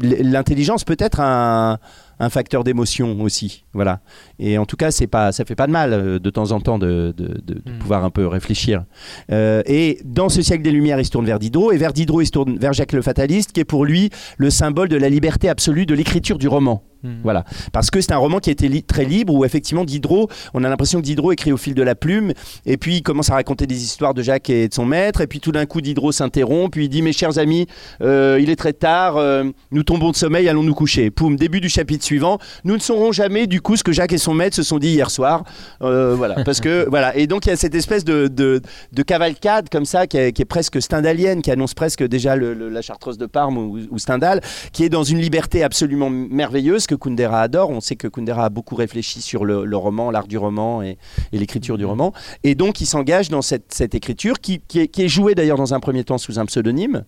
l'intelligence 0.00 0.84
peut 0.84 0.96
être 0.98 1.20
un, 1.20 1.78
un 2.18 2.30
facteur 2.30 2.64
d'émotion 2.64 3.20
aussi. 3.20 3.64
Voilà. 3.74 4.00
Et 4.38 4.58
en 4.58 4.66
tout 4.66 4.76
cas, 4.76 4.90
c'est 4.90 5.06
pas, 5.06 5.32
ça 5.32 5.44
fait 5.44 5.54
pas 5.54 5.66
de 5.66 5.72
mal 5.72 5.92
euh, 5.92 6.18
de 6.18 6.30
temps 6.30 6.52
en 6.52 6.60
temps 6.60 6.78
de, 6.78 7.12
de- 7.16 7.40
de- 7.44 7.60
de 7.64 7.72
Mm. 7.72 7.78
pouvoir 7.78 8.04
un 8.04 8.10
peu 8.10 8.26
réfléchir. 8.26 8.84
Euh, 9.30 9.62
et 9.66 9.98
dans 10.04 10.28
ce 10.28 10.40
siècle 10.42 10.62
des 10.62 10.70
Lumières, 10.70 10.98
il 11.00 11.04
se 11.04 11.10
tourne 11.10 11.26
vers 11.26 11.38
Diderot, 11.38 11.72
et 11.72 11.76
vers 11.76 11.92
Diderot, 11.92 12.22
il 12.22 12.26
se 12.26 12.30
tourne 12.32 12.58
vers 12.58 12.72
Jacques 12.72 12.92
le 12.92 13.02
Fataliste, 13.02 13.52
qui 13.52 13.60
est 13.60 13.64
pour 13.64 13.84
lui 13.84 14.10
le 14.38 14.50
symbole 14.50 14.88
de 14.88 14.96
la 14.96 15.08
liberté 15.08 15.48
absolue 15.48 15.84
de 15.86 15.94
l'écriture 15.94 16.38
du 16.38 16.48
roman. 16.48 16.82
Hmm. 17.06 17.20
Voilà. 17.22 17.44
Parce 17.72 17.90
que 17.90 18.00
c'est 18.00 18.12
un 18.12 18.18
roman 18.18 18.40
qui 18.40 18.50
était 18.50 18.68
très 18.82 19.04
libre, 19.04 19.32
où 19.32 19.44
effectivement 19.44 19.84
Diderot, 19.84 20.28
on 20.54 20.64
a 20.64 20.68
l'impression 20.68 21.00
que 21.00 21.04
Diderot 21.04 21.32
écrit 21.32 21.52
au 21.52 21.56
fil 21.56 21.74
de 21.74 21.82
la 21.82 21.94
plume, 21.94 22.32
et 22.64 22.76
puis 22.76 22.96
il 22.96 23.02
commence 23.02 23.30
à 23.30 23.34
raconter 23.34 23.66
des 23.66 23.82
histoires 23.82 24.14
de 24.14 24.22
Jacques 24.22 24.50
et 24.50 24.68
de 24.68 24.74
son 24.74 24.84
maître, 24.84 25.20
et 25.20 25.26
puis 25.26 25.40
tout 25.40 25.52
d'un 25.52 25.66
coup 25.66 25.80
Diderot 25.80 26.12
s'interrompt, 26.12 26.72
puis 26.72 26.86
il 26.86 26.88
dit 26.88 27.02
Mes 27.02 27.12
chers 27.12 27.38
amis, 27.38 27.66
euh, 28.02 28.38
il 28.40 28.50
est 28.50 28.56
très 28.56 28.72
tard, 28.72 29.16
euh, 29.16 29.44
nous 29.70 29.82
tombons 29.82 30.10
de 30.10 30.16
sommeil, 30.16 30.48
allons 30.48 30.62
nous 30.62 30.74
coucher. 30.74 31.10
Poum, 31.10 31.36
début 31.36 31.60
du 31.60 31.68
chapitre 31.68 32.04
suivant, 32.04 32.38
nous 32.64 32.74
ne 32.74 32.80
saurons 32.80 33.12
jamais 33.12 33.46
du 33.46 33.60
coup 33.60 33.76
ce 33.76 33.84
que 33.84 33.92
Jacques 33.92 34.12
et 34.12 34.18
son 34.18 34.34
maître 34.34 34.56
se 34.56 34.62
sont 34.62 34.78
dit 34.78 34.88
hier 34.88 35.10
soir. 35.10 35.44
Euh, 35.82 36.14
voilà. 36.16 36.42
Parce 36.44 36.60
que, 36.60 36.86
voilà. 36.90 37.16
Et 37.16 37.26
donc 37.26 37.46
il 37.46 37.50
y 37.50 37.52
a 37.52 37.56
cette 37.56 37.74
espèce 37.74 38.04
de, 38.04 38.26
de, 38.26 38.60
de 38.92 39.02
cavalcade 39.02 39.68
comme 39.68 39.84
ça, 39.84 40.06
qui 40.06 40.16
est, 40.16 40.44
presque 40.44 40.80
stendhalienne, 40.80 41.42
qui 41.42 41.50
annonce 41.50 41.74
presque 41.74 42.02
déjà 42.02 42.36
la 42.36 42.82
Chartreuse 42.82 43.18
de 43.18 43.26
Parme 43.26 43.58
ou, 43.58 43.98
Stendhal, 43.98 44.40
qui 44.72 44.84
est 44.84 44.88
dans 44.88 45.02
une 45.02 45.18
liberté 45.18 45.62
absolument 45.62 46.10
merveilleuse 46.10 46.86
Kundera 46.96 47.40
adore. 47.40 47.70
On 47.70 47.80
sait 47.80 47.96
que 47.96 48.08
Kundera 48.08 48.46
a 48.46 48.48
beaucoup 48.48 48.74
réfléchi 48.74 49.20
sur 49.20 49.44
le, 49.44 49.64
le 49.64 49.76
roman, 49.76 50.10
l'art 50.10 50.26
du 50.26 50.38
roman 50.38 50.82
et, 50.82 50.98
et 51.32 51.38
l'écriture 51.38 51.78
du 51.78 51.84
roman. 51.84 52.12
Et 52.44 52.54
donc 52.54 52.80
il 52.80 52.86
s'engage 52.86 53.28
dans 53.28 53.42
cette, 53.42 53.72
cette 53.72 53.94
écriture 53.94 54.40
qui, 54.40 54.60
qui 54.66 54.80
est, 54.80 54.88
qui 54.88 55.02
est 55.02 55.08
jouée 55.08 55.34
d'ailleurs 55.34 55.58
dans 55.58 55.74
un 55.74 55.80
premier 55.80 56.04
temps 56.04 56.18
sous 56.18 56.38
un 56.38 56.46
pseudonyme. 56.46 57.04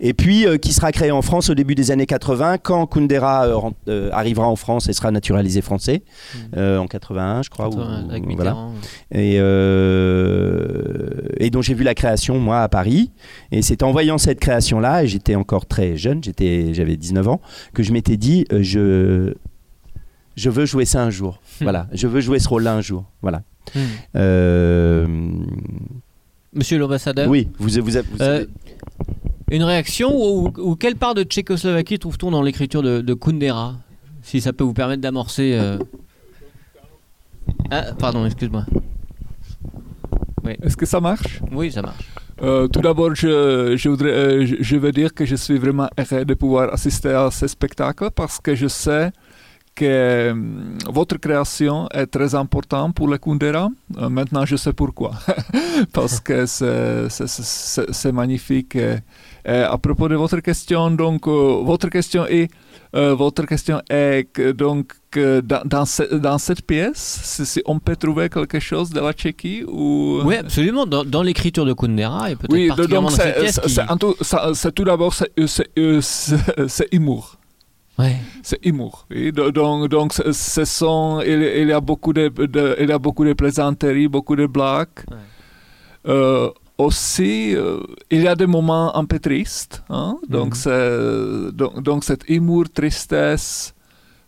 Et 0.00 0.14
puis 0.14 0.46
euh, 0.46 0.56
qui 0.56 0.72
sera 0.72 0.92
créée 0.92 1.10
en 1.12 1.22
France 1.22 1.50
au 1.50 1.54
début 1.54 1.74
des 1.74 1.90
années 1.90 2.06
80 2.06 2.58
quand 2.58 2.86
Kundera 2.86 3.46
euh, 3.46 3.56
rent- 3.56 3.72
euh, 3.88 4.10
arrivera 4.12 4.48
en 4.48 4.56
France 4.56 4.88
et 4.88 4.92
sera 4.92 5.10
naturalisé 5.10 5.60
français 5.62 6.02
euh, 6.56 6.78
en 6.78 6.86
81 6.86 7.42
je 7.42 7.50
crois. 7.50 7.68
ou- 7.68 7.76
Mmh. 7.76 8.10
Avec 8.10 8.24
ou- 8.24 8.26
Mitterrand. 8.26 8.72
et, 9.12 9.36
et 9.36 9.40
dont 11.50 11.62
j'ai 11.62 11.74
vu 11.74 11.84
la 11.84 11.94
création 11.94 12.38
moi 12.38 12.62
à 12.62 12.68
Paris 12.68 13.10
et 13.52 13.62
c'est 13.62 13.82
en 13.82 13.92
voyant 13.92 14.18
cette 14.18 14.40
création 14.40 14.80
là 14.80 15.04
et 15.04 15.06
j'étais 15.06 15.34
encore 15.34 15.66
très 15.66 15.96
jeune 15.96 16.22
j'étais 16.22 16.74
j'avais 16.74 16.96
19 16.96 17.28
ans 17.28 17.40
que 17.72 17.82
je 17.82 17.92
m'étais 17.92 18.16
dit 18.16 18.44
je 18.50 19.34
je 20.36 20.50
veux 20.50 20.66
jouer 20.66 20.84
ça 20.84 21.02
un 21.02 21.10
jour 21.10 21.40
voilà 21.60 21.86
je 21.92 22.06
veux 22.06 22.20
jouer 22.20 22.38
ce 22.38 22.48
rôle 22.48 22.62
là 22.64 22.74
un 22.74 22.80
jour 22.80 23.04
voilà. 23.22 23.42
Euh, 24.14 25.06
Monsieur 26.52 26.78
l'ambassadeur, 26.78 27.28
oui 27.28 27.48
vous, 27.58 27.68
vous, 27.68 27.82
vous, 27.82 27.90
vous 27.90 27.96
Euh, 27.96 28.02
savez- 28.44 28.48
une 29.50 29.62
réaction 29.62 30.10
ou, 30.14 30.52
ou 30.58 30.76
quelle 30.76 30.96
part 30.96 31.14
de 31.14 31.22
Tchécoslovaquie 31.22 31.98
trouve-t-on 31.98 32.30
dans 32.30 32.42
l'écriture 32.42 32.82
de, 32.82 33.00
de 33.00 33.14
Kundera 33.14 33.74
Si 34.22 34.40
ça 34.40 34.52
peut 34.52 34.64
vous 34.64 34.74
permettre 34.74 35.02
d'amorcer. 35.02 35.52
euh. 35.54 35.78
Ah, 37.70 37.92
pardon, 37.98 38.24
excuse-moi. 38.26 38.64
Est-ce 40.62 40.76
que 40.76 40.86
ça 40.86 41.00
marche? 41.00 41.40
Oui, 41.52 41.72
ça 41.72 41.82
marche. 41.82 42.04
Euh, 42.42 42.68
tout 42.68 42.80
d'abord, 42.80 43.14
je, 43.14 43.74
je, 43.76 43.88
voudrais, 43.88 44.10
euh, 44.10 44.46
je, 44.46 44.56
je 44.60 44.76
veux 44.76 44.92
dire 44.92 45.14
que 45.14 45.24
je 45.24 45.36
suis 45.36 45.56
vraiment 45.56 45.88
heureux 45.98 46.24
de 46.24 46.34
pouvoir 46.34 46.72
assister 46.72 47.10
à 47.10 47.30
ce 47.30 47.46
spectacle 47.46 48.10
parce 48.14 48.40
que 48.40 48.54
je 48.54 48.66
sais 48.66 49.10
que 49.74 50.30
hum, 50.30 50.78
votre 50.92 51.16
création 51.18 51.88
est 51.92 52.06
très 52.06 52.34
importante 52.34 52.94
pour 52.94 53.08
le 53.08 53.18
Kundera. 53.18 53.68
Euh, 53.98 54.08
maintenant, 54.08 54.44
je 54.44 54.56
sais 54.56 54.72
pourquoi. 54.72 55.12
parce 55.92 56.20
que 56.20 56.46
c'est- 56.46 58.12
magnifique. 58.12 58.76
Et, 58.76 58.96
et 59.46 59.50
à 59.74 59.76
propos 59.78 60.08
de 60.08 60.14
votre 60.16 60.40
question, 60.40 60.90
donc, 60.90 61.26
euh, 61.26 61.62
votre 61.64 61.88
question 61.88 62.26
est, 62.26 62.48
euh, 62.94 63.14
votre 63.14 63.44
question 63.46 63.80
est 63.90 64.28
que, 64.32 64.52
donc, 64.52 64.92
que 65.10 65.40
dans, 65.40 65.62
dans, 65.64 65.84
ce- 65.84 66.14
dans 66.14 66.38
cette 66.38 66.62
pièce, 66.66 67.20
si, 67.24 67.44
si 67.44 67.62
on 67.66 67.78
peut 67.78 67.96
trouver 67.96 68.28
quelque 68.28 68.60
chose 68.60 68.90
de 68.90 69.00
la 69.00 69.12
Tchéquie 69.12 69.64
ou... 69.66 70.20
Oui, 70.24 70.36
absolument. 70.36 70.86
Dans, 70.86 71.04
dans 71.04 71.22
l'écriture 71.22 71.64
de 71.66 71.72
Kundera 71.72 72.30
et 72.30 72.36
peut-être 72.36 72.52
Oui, 72.52 72.68
particulièrement 72.68 73.08
donc 73.10 73.18
dans 73.18 73.24
cette 73.24 73.38
pièce 73.40 73.60
c'est- 73.66 73.86
qui- 73.86 73.98
tout- 73.98 74.70
tout 74.74 74.84
d'abord 74.84 75.14
euh, 75.38 75.46
euh, 75.78 76.00
c'est 76.68 76.88
humour. 76.92 77.36
Ouais. 77.98 78.16
C'est 78.42 78.58
humour. 78.66 79.06
Donc, 79.34 79.88
donc 79.88 80.12
ce- 80.12 80.64
sont, 80.64 81.20
il, 81.24 81.40
il 81.42 81.68
y 81.68 81.72
a 81.72 81.80
beaucoup 81.80 82.12
de, 82.12 82.28
de- 82.28 82.76
il 82.80 82.88
y 82.88 82.92
a 82.92 82.98
beaucoup 82.98 83.24
de 83.24 83.32
plaisanteries, 83.34 84.08
beaucoup 84.08 84.34
de 84.36 84.46
blagues. 84.46 84.88
Ouais. 85.10 85.16
Euh, 86.06 86.50
aussi, 86.76 87.54
euh, 87.54 87.78
il 88.10 88.22
y 88.22 88.28
a 88.28 88.34
des 88.34 88.46
moments 88.46 88.94
un 88.96 89.04
peu 89.04 89.18
tristes. 89.20 89.82
hein. 89.88 90.16
Donc, 90.28 90.48
Mhm. 90.48 90.54
c'est, 90.54 91.52
donc, 91.56 91.82
donc, 91.82 92.04
cet 92.04 92.28
humour, 92.28 92.64
tristesse, 92.74 93.74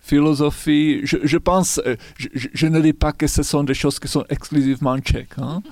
philosophie, 0.06 1.00
je, 1.04 1.16
je 1.24 1.38
pense, 1.38 1.80
euh, 1.84 1.96
je, 2.16 2.66
ne 2.66 2.80
dis 2.80 2.92
pas 2.92 3.12
que 3.12 3.26
ce 3.26 3.42
sont 3.42 3.64
des 3.64 3.74
choses 3.74 3.98
qui 3.98 4.06
sont 4.06 4.24
exclusivement 4.28 4.96
tchèques, 4.98 5.36
hein. 5.38 5.62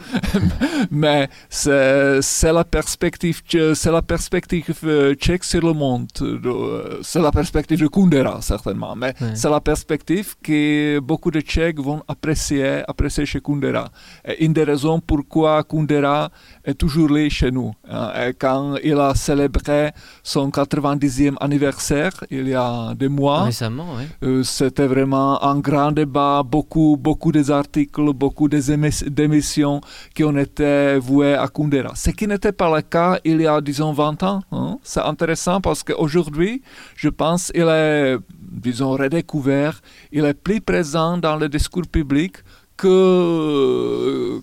mais 0.90 1.28
c'est, 1.48 2.20
c'est 2.20 2.52
la 2.52 2.64
perspective, 2.64 3.42
c'est 3.48 3.92
la 3.92 4.02
perspective 4.02 4.74
euh, 4.84 5.14
tchèque 5.14 5.44
sur 5.44 5.62
le 5.64 5.72
monde. 5.72 6.08
Euh, 6.20 6.98
C'est 7.02 7.20
la 7.20 7.30
perspective 7.30 7.78
de 7.80 7.86
Kundera, 7.86 8.40
certainement, 8.42 8.96
mais 8.96 9.14
c'est 9.34 9.50
la 9.50 9.60
perspective 9.60 10.34
que 10.42 10.98
beaucoup 10.98 11.30
de 11.30 11.40
Tchèques 11.40 11.80
vont 11.80 12.02
apprécier, 12.08 12.82
apprécier 12.88 13.26
chez 13.26 13.40
Kundera. 13.40 13.88
Et 14.26 14.44
une 14.44 14.52
des 14.52 14.64
raisons 14.64 15.00
pourquoi 15.00 15.62
Kundera 15.62 16.30
est 16.64 16.74
toujours 16.74 17.10
là 17.10 17.28
chez 17.28 17.50
nous. 17.50 17.72
hein. 17.90 18.10
Et 18.28 18.32
quand 18.34 18.76
il 18.82 18.98
a 18.98 19.14
célébré 19.14 19.90
son 20.22 20.50
90e 20.50 21.36
anniversaire, 21.40 22.12
il 22.30 22.48
y 22.48 22.54
a 22.54 22.94
des 22.94 23.08
mois, 23.08 23.42
Récemment, 23.44 23.86
oui. 23.98 24.04
euh, 24.22 24.42
C'était 24.42 24.86
vraiment 24.86 25.42
un 25.44 25.58
grand 25.60 25.92
débat, 25.92 26.42
beaucoup, 26.42 26.96
beaucoup 26.98 27.32
des 27.32 27.50
articles, 27.50 28.12
beaucoup 28.14 28.48
des 28.48 28.72
émis- 28.72 29.04
d'émissions 29.08 29.80
qui 30.14 30.24
ont 30.24 30.36
été 30.36 30.98
vouées 30.98 31.34
à 31.34 31.48
Kundera. 31.48 31.92
Ce 31.94 32.10
qui 32.10 32.26
n'était 32.26 32.52
pas 32.52 32.74
le 32.74 32.82
cas 32.82 33.18
il 33.24 33.40
y 33.40 33.46
a, 33.46 33.60
disons, 33.60 33.92
20 33.92 34.22
ans. 34.22 34.40
hein. 34.52 34.78
C'est 34.82 35.00
intéressant 35.02 35.60
parce 35.60 35.82
qu'aujourd'hui, 35.82 36.62
je 36.96 37.08
pense 37.10 37.52
qu'il 37.52 37.66
est, 37.68 38.16
disons, 38.40 38.92
redécouvert, 38.92 39.80
il 40.12 40.24
est 40.24 40.34
plus 40.34 40.60
présent 40.60 41.18
dans 41.18 41.36
le 41.36 41.48
discours 41.48 41.86
public 41.90 42.36
que, 42.76 44.40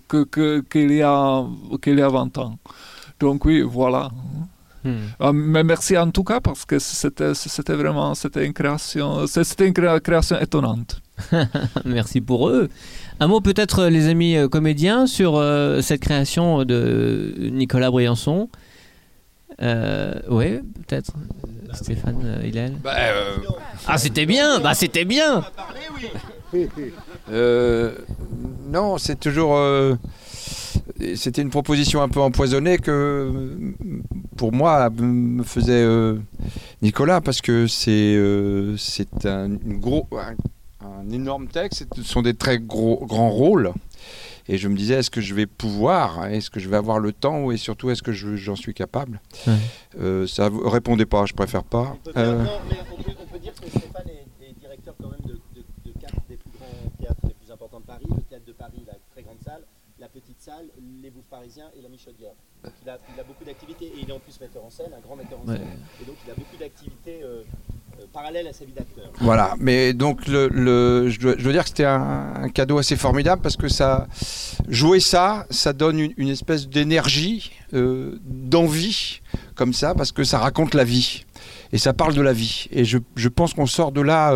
qu'il 0.69 0.91
y, 0.91 1.01
a, 1.01 1.43
y 1.85 2.01
a 2.01 2.09
20 2.09 2.37
ans. 2.37 2.57
Donc 3.19 3.45
oui, 3.45 3.61
voilà. 3.61 4.09
Hmm. 4.83 4.95
Ah, 5.19 5.31
mais 5.31 5.63
merci 5.63 5.95
en 5.97 6.09
tout 6.09 6.23
cas 6.23 6.39
parce 6.39 6.65
que 6.65 6.79
c'était, 6.79 7.35
c'était 7.35 7.75
vraiment 7.75 8.15
c'était 8.15 8.43
une 8.45 8.53
création, 8.53 9.27
c'était 9.27 9.67
une 9.67 9.73
créa- 9.73 9.99
création 9.99 10.39
étonnante. 10.39 11.01
Merci 11.85 12.19
pour 12.19 12.49
eux. 12.49 12.67
Un 13.19 13.27
mot 13.27 13.41
peut-être, 13.41 13.77
euh, 13.83 13.89
les 13.91 14.07
amis 14.07 14.35
euh, 14.35 14.47
comédiens, 14.47 15.05
sur 15.05 15.35
euh, 15.37 15.79
cette 15.81 16.01
création 16.01 16.63
de 16.65 17.35
Nicolas 17.51 17.91
Briançon. 17.91 18.49
Euh, 19.61 20.15
oui, 20.29 20.57
peut-être. 20.87 21.11
Euh, 21.45 21.73
Stéphane 21.73 22.21
euh, 22.25 22.41
Hillel. 22.43 22.73
Bah, 22.83 22.95
euh, 22.97 23.35
Ah, 23.85 23.99
c'était 23.99 24.25
bien 24.25 24.59
Bah, 24.61 24.73
c'était 24.73 25.05
bien 25.05 25.43
euh, 27.31 27.95
non, 28.69 28.97
c'est 28.97 29.19
toujours. 29.19 29.55
euh, 29.55 29.95
C'était 31.15 31.41
une 31.41 31.49
proposition 31.49 32.01
un 32.01 32.09
peu 32.09 32.19
empoisonnée 32.21 32.77
que, 32.77 33.73
pour 34.37 34.51
moi, 34.53 34.89
me 34.89 35.43
faisait 35.43 35.83
euh, 35.83 36.17
Nicolas, 36.81 37.21
parce 37.21 37.41
que 37.41 37.67
c'est 37.67 38.15
euh, 38.15 38.75
c'est 38.77 39.25
un, 39.25 39.49
gros, 39.49 40.07
un, 40.13 40.35
un 40.85 41.09
énorme 41.11 41.47
texte, 41.47 41.85
ce 41.95 42.03
sont 42.03 42.21
des 42.21 42.33
très 42.33 42.59
gros, 42.59 43.05
grands 43.05 43.29
rôles. 43.31 43.73
Et 44.47 44.57
je 44.57 44.67
me 44.67 44.75
disais, 44.75 44.95
est-ce 44.95 45.11
que 45.11 45.21
je 45.21 45.33
vais 45.35 45.45
pouvoir 45.45 46.25
Est-ce 46.27 46.49
que 46.49 46.59
je 46.59 46.67
vais 46.67 46.75
avoir 46.75 46.99
le 46.99 47.13
temps 47.13 47.51
Et 47.51 47.57
surtout, 47.57 47.89
est-ce 47.91 48.01
que 48.01 48.11
je- 48.11 48.35
j'en 48.35 48.55
suis 48.55 48.73
capable? 48.73 49.21
Ouais. 49.47 49.53
Euh, 49.99 50.27
Ça 50.27 50.49
vous- 50.49 50.67
répondez 50.67 51.05
pas, 51.05 51.25
je 51.25 51.33
préfère 51.33 51.63
pas. 51.63 51.93
On 51.93 51.97
peut, 52.03 52.11
faire- 52.11 52.23
Euh, 52.27 52.43
non, 52.43 52.51
mais 52.69 52.77
on 52.91 53.01
peut- 53.03 53.11
on 53.21 53.31
peut 53.33 53.39
dire 53.39 53.53
que 53.53 53.69
Stéphane 53.69 54.07
est, 54.09 54.45
est 54.49 54.59
directeur 54.59 54.95
quand 54.99 55.09
même 55.11 55.21
de, 55.25 55.33
de, 55.55 55.63
de 55.85 55.99
quatre 55.99 56.15
des 56.27 56.35
plus 56.37 56.49
grands 56.57 56.89
théâtres 56.99 57.21
les 57.23 57.33
plus 57.35 57.51
importants 57.53 57.79
de 57.79 57.85
Paris. 57.85 58.05
Le 58.09 58.21
théâtre 58.23 58.45
de 58.47 58.51
Paris, 58.53 58.83
la 58.87 58.93
très 59.13 59.21
grande 59.21 59.37
salle, 59.45 59.61
la 59.99 60.07
petite 60.09 60.40
salle, 60.51 60.65
les 61.01 61.09
Bouffes 61.09 61.29
Parisiens 61.29 61.69
et 61.77 61.81
la 61.81 61.89
Michaudière. 61.89 62.33
Il 62.83 62.89
a, 62.89 62.97
il 63.13 63.19
a 63.19 63.23
beaucoup 63.23 63.43
d'activités 63.43 63.85
et 63.85 63.99
il 64.01 64.09
est 64.09 64.13
en 64.13 64.19
plus 64.19 64.39
metteur 64.39 64.63
en 64.63 64.69
scène, 64.69 64.91
un 64.95 64.99
grand 65.01 65.15
metteur 65.15 65.39
en 65.43 65.47
Ouais. 65.49 65.57
scène. 65.57 65.67
Et 66.01 66.05
donc 66.05 66.15
il 66.25 66.31
a 66.31 66.35
beaucoup 66.35 66.57
d'activités 66.59 67.21
euh, 67.23 67.41
euh, 67.99 68.05
parallèles 68.13 68.47
à 68.47 68.53
sa 68.53 68.65
vie 68.65 68.73
d'acteur. 68.73 69.09
Voilà, 69.19 69.55
mais 69.59 69.93
donc 69.93 70.27
le, 70.27 70.47
le- 70.49 71.09
je, 71.09 71.19
dois, 71.19 71.35
je 71.37 71.43
dois 71.43 71.53
dire 71.53 71.63
que 71.63 71.69
c'était 71.69 71.85
un, 71.85 72.33
un 72.35 72.49
cadeau 72.49 72.77
assez 72.77 72.95
formidable 72.97 73.41
parce 73.41 73.55
que 73.57 73.67
ça, 73.67 74.07
jouer 74.67 74.99
ça, 74.99 75.47
ça 75.49 75.73
donne 75.73 75.99
une, 75.99 76.13
une 76.17 76.29
espèce 76.29 76.67
d'énergie, 76.67 77.51
euh, 77.73 78.19
d'envie, 78.25 79.21
comme 79.55 79.73
ça, 79.73 79.95
parce 79.95 80.11
que 80.11 80.23
ça 80.23 80.37
raconte 80.39 80.73
la 80.73 80.83
vie 80.83 81.23
et 81.71 81.77
ça 81.77 81.93
parle 81.93 82.13
de 82.13 82.21
la 82.21 82.33
vie. 82.33 82.67
Et 82.71 82.83
je, 82.85 82.97
je 83.15 83.29
pense 83.29 83.53
qu'on 83.53 83.65
sort 83.67 83.91
de 83.91 84.01
là 84.01 84.33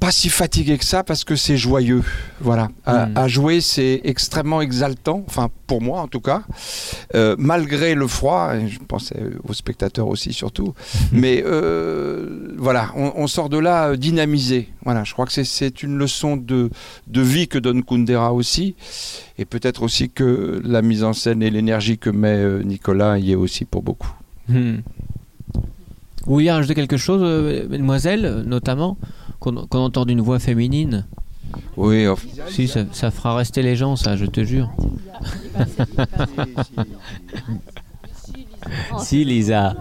pas 0.00 0.10
si 0.10 0.28
fatigué 0.30 0.78
que 0.78 0.84
ça 0.84 1.04
parce 1.04 1.24
que 1.24 1.36
c'est 1.36 1.56
joyeux. 1.56 2.02
Voilà, 2.40 2.68
à, 2.86 3.06
Mm. 3.06 3.16
à 3.16 3.28
jouer 3.28 3.60
c'est 3.60 4.00
extrêmement 4.04 4.60
exaltant, 4.62 5.22
enfin 5.28 5.48
pour 5.66 5.80
moi 5.82 6.00
en 6.00 6.08
tout 6.08 6.20
cas, 6.20 6.42
Euh, 7.14 7.34
malgré 7.38 7.94
le 7.94 8.06
froid. 8.06 8.54
Et 8.56 8.68
je 8.68 8.78
pensais 8.78 9.16
aux 9.48 9.52
spectateurs 9.52 10.08
aussi 10.08 10.32
surtout. 10.32 10.74
Mais 11.12 11.42
euh, 11.46 12.54
voilà, 12.56 12.90
on, 12.96 13.12
on 13.16 13.26
sort 13.26 13.48
de 13.48 13.58
là 13.58 13.88
euh, 13.90 13.96
dynamisé. 13.96 14.68
Voilà, 14.84 15.04
je 15.04 15.12
crois 15.12 15.26
que 15.26 15.32
c'est- 15.32 15.82
une 15.82 15.96
leçon 15.98 16.36
de, 16.36 16.70
de 17.06 17.20
vie 17.20 17.46
que 17.48 17.58
donne 17.58 17.82
Kundera 17.84 18.32
aussi. 18.32 18.74
Et 19.38 19.44
peut-être 19.44 19.82
aussi 19.82 20.08
que 20.10 20.60
la 20.64 20.82
mise 20.82 21.04
en 21.04 21.12
scène 21.12 21.42
et 21.42 21.50
l'énergie 21.50 21.98
que 21.98 22.10
met 22.10 22.64
Nicolas 22.64 23.18
y 23.18 23.32
est 23.32 23.36
aussi 23.36 23.64
pour 23.64 23.82
beaucoup. 23.82 24.12
Hmm. 24.48 24.78
Vous 26.26 26.36
rajouter 26.36 26.74
quelque 26.74 26.96
chose, 26.98 27.22
mademoiselle, 27.70 28.42
notamment 28.46 28.96
Qu'on 29.40 29.66
qu'on 29.66 29.78
entende 29.78 30.10
une 30.10 30.20
voix 30.20 30.38
féminine 30.38 31.04
Oui, 31.76 32.06
enfin, 32.06 32.28
Si, 32.50 32.68
ça, 32.68 32.80
ça 32.92 33.10
fera 33.10 33.34
rester 33.34 33.62
les 33.62 33.74
gens, 33.74 33.96
ça, 33.96 34.16
je 34.16 34.26
te 34.26 34.44
jure. 34.44 34.70
Si, 39.00 39.24
Lisa. 39.24 39.74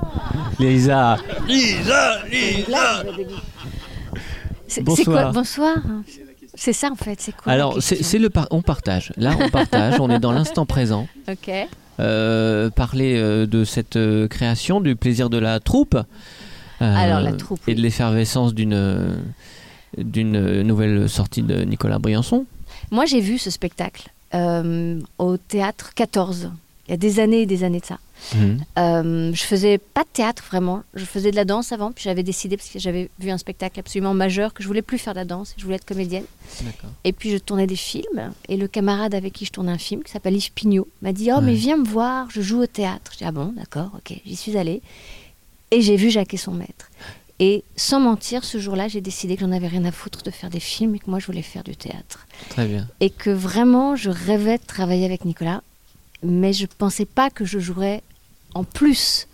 Lisa. 0.60 1.18
Lisa, 1.48 2.24
Lisa. 2.32 3.04
Bonsoir. 4.82 5.06
quoi? 5.06 5.32
Bonsoir. 5.32 5.76
C'est 6.56 6.74
ça 6.74 6.90
en 6.92 6.96
fait, 6.96 7.20
c'est 7.20 7.36
quoi 7.36 7.52
Alors, 7.52 7.78
c'est 7.82 8.20
le 8.20 8.30
par- 8.30 8.48
on 8.52 8.62
partage. 8.62 9.12
Là, 9.18 9.32
on 9.40 9.50
partage. 9.50 10.00
on 10.00 10.10
est 10.10 10.20
dans 10.20 10.32
l'instant 10.32 10.66
présent. 10.66 11.08
Ok. 11.30 11.52
Euh, 12.00 12.70
parler 12.70 13.18
euh, 13.18 13.46
de 13.46 13.66
cette 13.66 13.98
euh, 13.98 14.28
création, 14.30 14.80
du 14.80 14.96
plaisir 14.96 15.30
de 15.30 15.38
la 15.38 15.60
troupe. 15.60 15.98
Euh, 16.82 16.96
Alors, 16.96 17.22
la 17.22 17.34
troupe, 17.34 17.60
Et 17.68 17.76
de 17.76 17.82
l'effervescence 17.82 18.54
d'une 18.54 19.18
d'une 19.98 20.62
nouvelle 20.62 21.10
sortie 21.10 21.42
de 21.42 21.64
Nicolas 21.64 21.98
Briançon. 22.00 22.46
Moi, 22.92 23.06
j'ai 23.06 23.22
vu 23.22 23.38
ce 23.40 23.50
spectacle 23.50 24.10
euh, 24.36 25.00
au 25.18 25.38
théâtre 25.38 25.94
14, 25.96 26.52
il 26.88 26.92
y 26.92 26.94
a 26.94 26.98
des 26.98 27.20
années 27.20 27.42
et 27.42 27.46
des 27.48 27.64
années 27.64 27.80
de 27.80 27.86
ça. 27.86 27.98
Mhm. 28.36 28.60
Euh, 28.78 29.32
je 29.34 29.44
faisais 29.44 29.80
pas 29.80 30.04
de 30.04 30.10
théâtre 30.14 30.44
vraiment, 30.48 30.84
je 30.94 31.06
faisais 31.06 31.32
de 31.32 31.36
la 31.36 31.46
danse 31.46 31.72
avant, 31.72 31.92
puis 31.92 32.04
j'avais 32.04 32.22
décidé, 32.22 32.56
parce 32.58 32.70
que 32.70 32.78
j'avais 32.78 33.10
vu 33.20 33.32
un 33.32 33.38
spectacle 33.40 33.80
absolument 33.80 34.14
majeur, 34.14 34.54
que 34.54 34.62
je 34.62 34.68
voulais 34.68 34.82
plus 34.84 35.00
faire 35.00 35.14
de 35.14 35.20
la 35.20 35.26
danse, 35.26 35.56
je 35.58 35.64
voulais 35.64 35.78
être 35.78 35.86
comédienne. 35.86 36.26
Et 37.04 37.12
puis 37.14 37.32
je 37.32 37.38
tournais 37.38 37.66
des 37.66 37.76
films, 37.76 38.32
et 38.48 38.58
le 38.58 38.68
camarade 38.68 39.16
avec 39.16 39.34
qui 39.34 39.46
je 39.46 39.52
tournais 39.52 39.72
un 39.72 39.78
film, 39.80 40.04
qui 40.04 40.12
s'appelle 40.12 40.36
Yves 40.36 40.52
Pignot, 40.54 40.88
m'a 41.02 41.14
dit 41.14 41.30
Oh, 41.32 41.38
Ouais. 41.38 41.46
mais 41.46 41.54
viens 41.56 41.78
me 41.78 41.86
voir, 41.86 42.28
je 42.30 42.42
joue 42.42 42.62
au 42.62 42.68
théâtre. 42.68 43.12
Je 43.14 43.18
dis 43.20 43.24
Ah 43.26 43.32
bon, 43.32 43.54
d'accord, 43.58 43.90
ok, 43.96 44.16
j'y 44.26 44.36
suis 44.36 44.56
allée. 44.58 44.82
Et 45.72 45.82
j'ai 45.82 45.96
vu 45.96 46.10
Jacques 46.10 46.34
et 46.34 46.38
son 46.38 46.54
maître. 46.54 46.90
Et 47.40 47.64
sans 47.78 48.02
mentir, 48.02 48.44
ce 48.44 48.58
jour-là, 48.58 48.90
j'ai 48.90 49.00
décidé 49.00 49.36
que 49.36 49.42
j'en 49.42 49.52
avais 49.52 49.68
rien 49.68 49.86
à 49.86 49.92
foutre 49.92 50.24
de 50.24 50.32
faire 50.32 50.50
des 50.50 50.60
films 50.60 50.96
et 50.96 51.00
que 51.00 51.10
moi, 51.10 51.20
je 51.20 51.26
voulais 51.26 51.42
faire 51.42 51.64
du 51.64 51.76
théâtre. 51.76 52.28
Très 52.50 52.68
bien. 52.68 52.88
Et 53.00 53.10
que 53.10 53.30
vraiment, 53.30 53.96
je 53.96 54.10
rêvais 54.10 54.58
de 54.58 54.66
travailler 54.66 55.06
avec 55.06 55.24
Nicolas, 55.24 55.62
mais 56.22 56.52
je 56.52 56.66
pensais 56.66 57.06
pas 57.06 57.30
que 57.30 57.46
je 57.46 57.60
jouerais 57.60 58.04
en 58.56 58.66
plus 58.66 59.28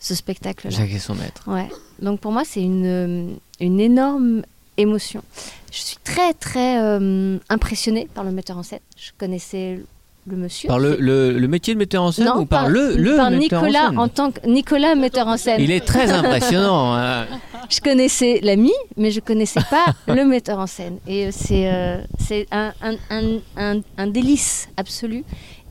ce 0.00 0.14
spectacle-là. 0.14 0.70
Jacques 0.70 0.90
et 0.90 0.98
son 0.98 1.14
maître. 1.14 1.44
Ouais. 1.46 1.68
Donc 2.00 2.18
pour 2.20 2.32
moi, 2.32 2.42
c'est 2.44 2.62
une, 2.62 2.86
euh, 2.86 3.34
une 3.60 3.78
énorme 3.78 4.42
émotion. 4.76 5.22
Je 5.70 5.78
suis 5.78 5.98
très, 6.02 6.34
très 6.34 6.82
euh, 6.82 7.38
impressionnée 7.48 8.08
par 8.12 8.24
le 8.24 8.32
metteur 8.32 8.58
en 8.58 8.64
scène. 8.64 8.80
Je 8.96 9.10
connaissais 9.16 9.78
le 10.26 10.36
monsieur. 10.36 10.68
Par 10.68 10.78
le, 10.78 10.96
le, 11.00 11.32
le 11.38 11.48
métier 11.48 11.74
de 11.74 11.78
metteur 11.78 12.02
en 12.02 12.12
scène 12.12 12.26
non, 12.26 12.40
ou 12.40 12.46
par, 12.46 12.68
le, 12.68 12.94
le 12.96 13.16
par 13.16 13.30
metteur 13.30 13.62
Nicolas 13.62 13.84
en 13.86 13.88
scène 13.90 13.98
en 13.98 14.08
tant 14.08 14.30
que 14.30 14.46
Nicolas 14.46 14.94
metteur 14.94 15.26
en 15.26 15.36
scène. 15.36 15.60
Il 15.60 15.70
est 15.70 15.84
très 15.84 16.10
impressionnant. 16.12 16.94
hein. 16.94 17.26
Je 17.70 17.80
connaissais 17.80 18.40
l'ami, 18.42 18.72
mais 18.96 19.10
je 19.10 19.20
connaissais 19.20 19.60
pas 19.70 19.86
le 20.14 20.24
metteur 20.24 20.58
en 20.58 20.66
scène. 20.66 20.98
Et 21.06 21.26
euh, 21.26 21.30
c'est 21.32 21.72
euh, 21.72 22.00
c'est 22.18 22.46
un, 22.52 22.72
un, 22.82 22.94
un, 23.10 23.38
un- 23.56 23.80
un 23.96 24.06
délice 24.06 24.68
absolu. 24.76 25.24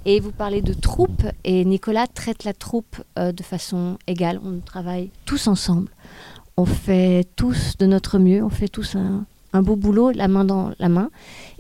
Et 0.06 0.22
vous 0.22 0.32
parlez 0.32 0.62
de 0.62 0.74
troupe, 0.74 1.24
et 1.44 1.66
Nicolas 1.66 2.08
traite 2.08 2.46
la 2.46 2.54
troupe 2.54 2.96
euh, 3.20 3.34
de 3.34 3.44
façon 3.44 3.98
égale. 4.08 4.40
On 4.46 4.60
travaille 4.66 5.10
tous 5.26 5.48
ensemble. 5.48 5.90
On 6.56 6.66
fait 6.66 7.28
tous 7.36 7.76
de 7.78 7.86
notre 7.86 8.18
mieux. 8.18 8.42
On 8.44 8.50
fait 8.50 8.70
tous 8.70 8.96
un, 8.96 9.26
un 9.54 9.62
beau 9.62 9.76
boulot, 9.76 10.12
la 10.12 10.28
main 10.28 10.46
dans 10.46 10.72
la 10.80 10.90
main. 10.90 11.10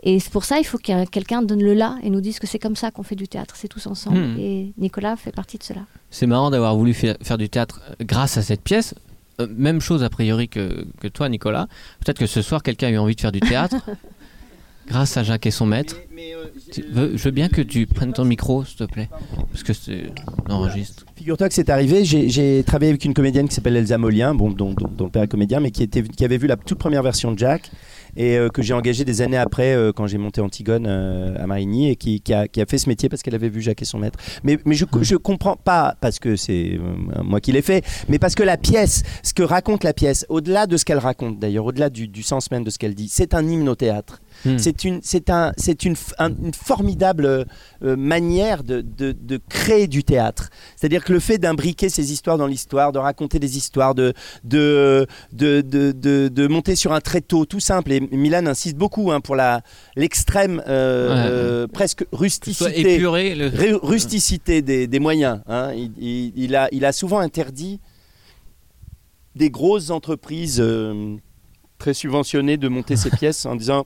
Et 0.03 0.19
c'est 0.19 0.31
pour 0.31 0.46
ça 0.46 0.60
il 0.60 0.63
faut 0.63 0.77
que 0.77 1.05
quelqu'un 1.05 1.41
donne 1.41 1.62
le 1.63 1.74
là 1.74 1.98
et 2.03 2.10
nous 2.10 2.22
dise 2.22 2.39
que 2.39 2.48
c'est 2.48 2.60
comme 2.60 2.75
ça 2.75 2.91
qu'on 2.91 3.03
fait 3.03 3.15
du 3.15 3.27
théâtre. 3.27 3.55
C'est 3.58 3.67
tous 3.67 3.88
ensemble. 3.88 4.17
Hmm. 4.19 4.39
Et 4.39 4.74
Nicolas 4.77 5.15
fait 5.15 5.31
partie 5.31 5.58
de 5.58 5.63
cela. 5.63 5.81
C'est 6.12 6.27
marrant 6.27 6.50
d'avoir 6.51 6.75
voulu 6.75 6.93
fa- 6.93 7.17
faire 7.22 7.38
du 7.38 7.50
théâtre 7.50 7.81
euh, 7.89 8.03
grâce 8.05 8.38
à 8.38 8.41
cette 8.41 8.62
pièce. 8.62 8.93
Euh, 9.41 9.48
même 9.50 9.79
chose 9.81 10.03
a 10.03 10.10
priori 10.10 10.48
que, 10.50 10.86
que 11.00 11.08
toi, 11.08 11.29
Nicolas. 11.29 11.67
Peut-être 12.03 12.19
que 12.19 12.27
ce 12.27 12.41
soir, 12.41 12.62
quelqu'un 12.63 12.88
a 12.88 12.91
eu 12.91 12.98
envie 12.98 13.15
de 13.15 13.22
faire 13.22 13.31
du 13.31 13.39
théâtre 13.39 13.75
grâce 14.89 15.15
à 15.17 15.24
Jacques 15.24 15.46
et 15.46 15.51
son 15.51 15.65
maître. 15.65 15.96
Je 16.75 17.24
veux 17.24 17.31
bien 17.31 17.48
que 17.48 17.62
tu 17.62 17.88
prennes 17.88 18.13
ton 18.13 18.25
micro, 18.25 18.65
s'il 18.65 18.77
te 18.77 18.84
plaît, 18.84 19.10
parce 19.51 19.63
que 19.63 19.74
c'est 19.74 20.12
on 20.48 20.53
enregistre. 20.53 21.05
Figure-toi 21.15 21.48
que 21.48 21.53
c'est 21.53 21.69
arrivé, 21.69 22.03
j'ai- 22.05 22.63
travaillé 22.65 22.89
avec 22.89 23.05
une 23.05 23.13
comédienne 23.13 23.48
qui 23.48 23.55
s'appelle 23.55 23.75
Elsa 23.75 23.98
Molien, 23.98 24.34
bon, 24.34 24.50
dont, 24.51 24.75
le 24.79 25.10
père 25.10 25.24
est 25.24 25.27
comédien, 25.27 25.60
mais 25.60 25.72
qui, 25.72 25.88
avait 26.24 26.38
vu 26.38 26.48
la 26.48 26.58
toute 26.58 26.77
première 26.77 27.03
version 27.03 27.31
de 27.31 27.39
Jack 27.39 27.72
et 28.17 28.38
euh, 28.38 28.50
que 28.50 28.62
j'ai 28.62 28.74
engagé 28.74 29.05
des 29.05 29.22
années 29.22 29.38
après 29.38 29.75
euh, 29.75 29.91
quand 29.91 30.08
j'ai 30.08 30.17
monté 30.17 30.41
Antigone 30.41 30.86
euh, 30.88 31.36
à 31.41 31.46
Marigny 31.46 31.89
et 31.89 31.96
qui, 31.96 32.22
a, 32.34 32.48
fait 32.67 32.77
ce 32.77 32.89
métier 32.89 33.08
parce 33.08 33.22
qu'elle 33.22 33.36
avait 33.36 33.50
vu 33.50 33.62
Jacques 33.62 33.81
et 33.81 33.86
son 33.86 34.00
maître. 34.00 34.17
Mais, 34.43 34.58
je, 34.65 34.86
je 35.01 35.15
comprends 35.15 35.55
pas 35.55 35.96
parce 36.01 36.19
que 36.19 36.36
c'est 36.36 36.79
moi 37.24 37.39
qui 37.39 37.51
l'ai 37.51 37.62
fait, 37.62 37.86
mais 38.08 38.19
parce 38.19 38.36
que 38.36 38.43
la 38.43 38.58
pièce, 38.58 39.03
ce 39.24 39.34
que 39.34 39.43
raconte 39.43 39.84
la 39.84 39.93
pièce, 39.93 40.25
au-delà 40.29 40.67
de 40.67 40.77
ce 40.77 40.86
qu'elle 40.86 40.98
raconte 40.98 41.39
d'ailleurs, 41.39 41.65
au-delà 41.65 41.89
du, 41.89 42.08
du 42.08 42.24
sens 42.24 42.50
même 42.51 42.63
de 42.63 42.69
ce 42.69 42.79
qu'elle 42.79 42.96
dit, 42.96 43.10
c'est 43.10 43.34
un 43.34 43.48
hymne 43.48 43.69
au 43.69 43.75
théâtre. 43.75 44.22
Hmm. 44.46 44.58
C'est 44.58 44.84
une, 44.86 45.00
c'est 45.03 45.29
un, 45.29 45.51
c'est 45.58 45.84
une, 45.84 45.93
f- 45.93 46.13
un- 46.17 46.29
une 46.34 46.53
formidable 46.53 47.25
euh, 47.84 47.96
manière 47.98 48.63
de, 48.63 48.81
de- 48.81 49.12
de 49.12 49.39
créer 49.50 49.88
du 49.88 50.03
théâtre. 50.03 50.50
C'est-à-dire 50.75 51.03
que 51.03 51.12
le 51.13 51.19
fait 51.19 51.38
d'imbriquer 51.38 51.89
ces 51.89 52.12
histoires 52.13 52.38
dans 52.38 52.48
l'histoire, 52.48 52.91
de 52.91 53.00
raconter 53.00 53.39
des 53.39 53.58
histoires, 53.58 53.96
de, 53.96 54.13
de, 54.43 55.05
de, 55.34 55.62
de, 55.91 56.48
monter 56.48 56.75
sur 56.75 56.93
un 56.93 57.01
tréteau 57.01 57.46
tout 57.46 57.60
simple. 57.60 57.91
Et 57.91 58.00
Milan 58.00 58.46
insiste 58.46 58.77
beaucoup 58.77 59.12
hein, 59.12 59.19
pour 59.22 59.36
la, 59.36 59.62
l'extrême, 59.96 60.62
euh, 60.67 61.10
Ouais. 61.10 61.15
euh, 61.31 61.67
presque 61.67 62.05
rusticité. 62.12 62.96
épuré. 62.96 63.36
Le... 63.36 63.48
Ru- 63.48 63.79
rusticité 63.81 64.62
des, 64.62 64.88
des 64.88 65.00
moyens. 65.00 65.41
hein. 65.48 65.72
Il, 65.75 65.91
il- 65.98 66.34
il 66.36 66.55
a, 66.55 66.69
il 66.72 66.86
a 66.86 66.91
souvent 66.91 67.19
interdit 67.19 67.79
des 69.36 69.50
grosses 69.50 69.89
entreprises 69.89 70.60
euh, 70.60 71.15
très 71.77 71.93
subventionnées 71.93 72.58
de 72.58 72.67
monter 72.67 72.96
ces 72.96 73.10
pièces 73.19 73.46
en 73.46 73.55
disant 73.55 73.86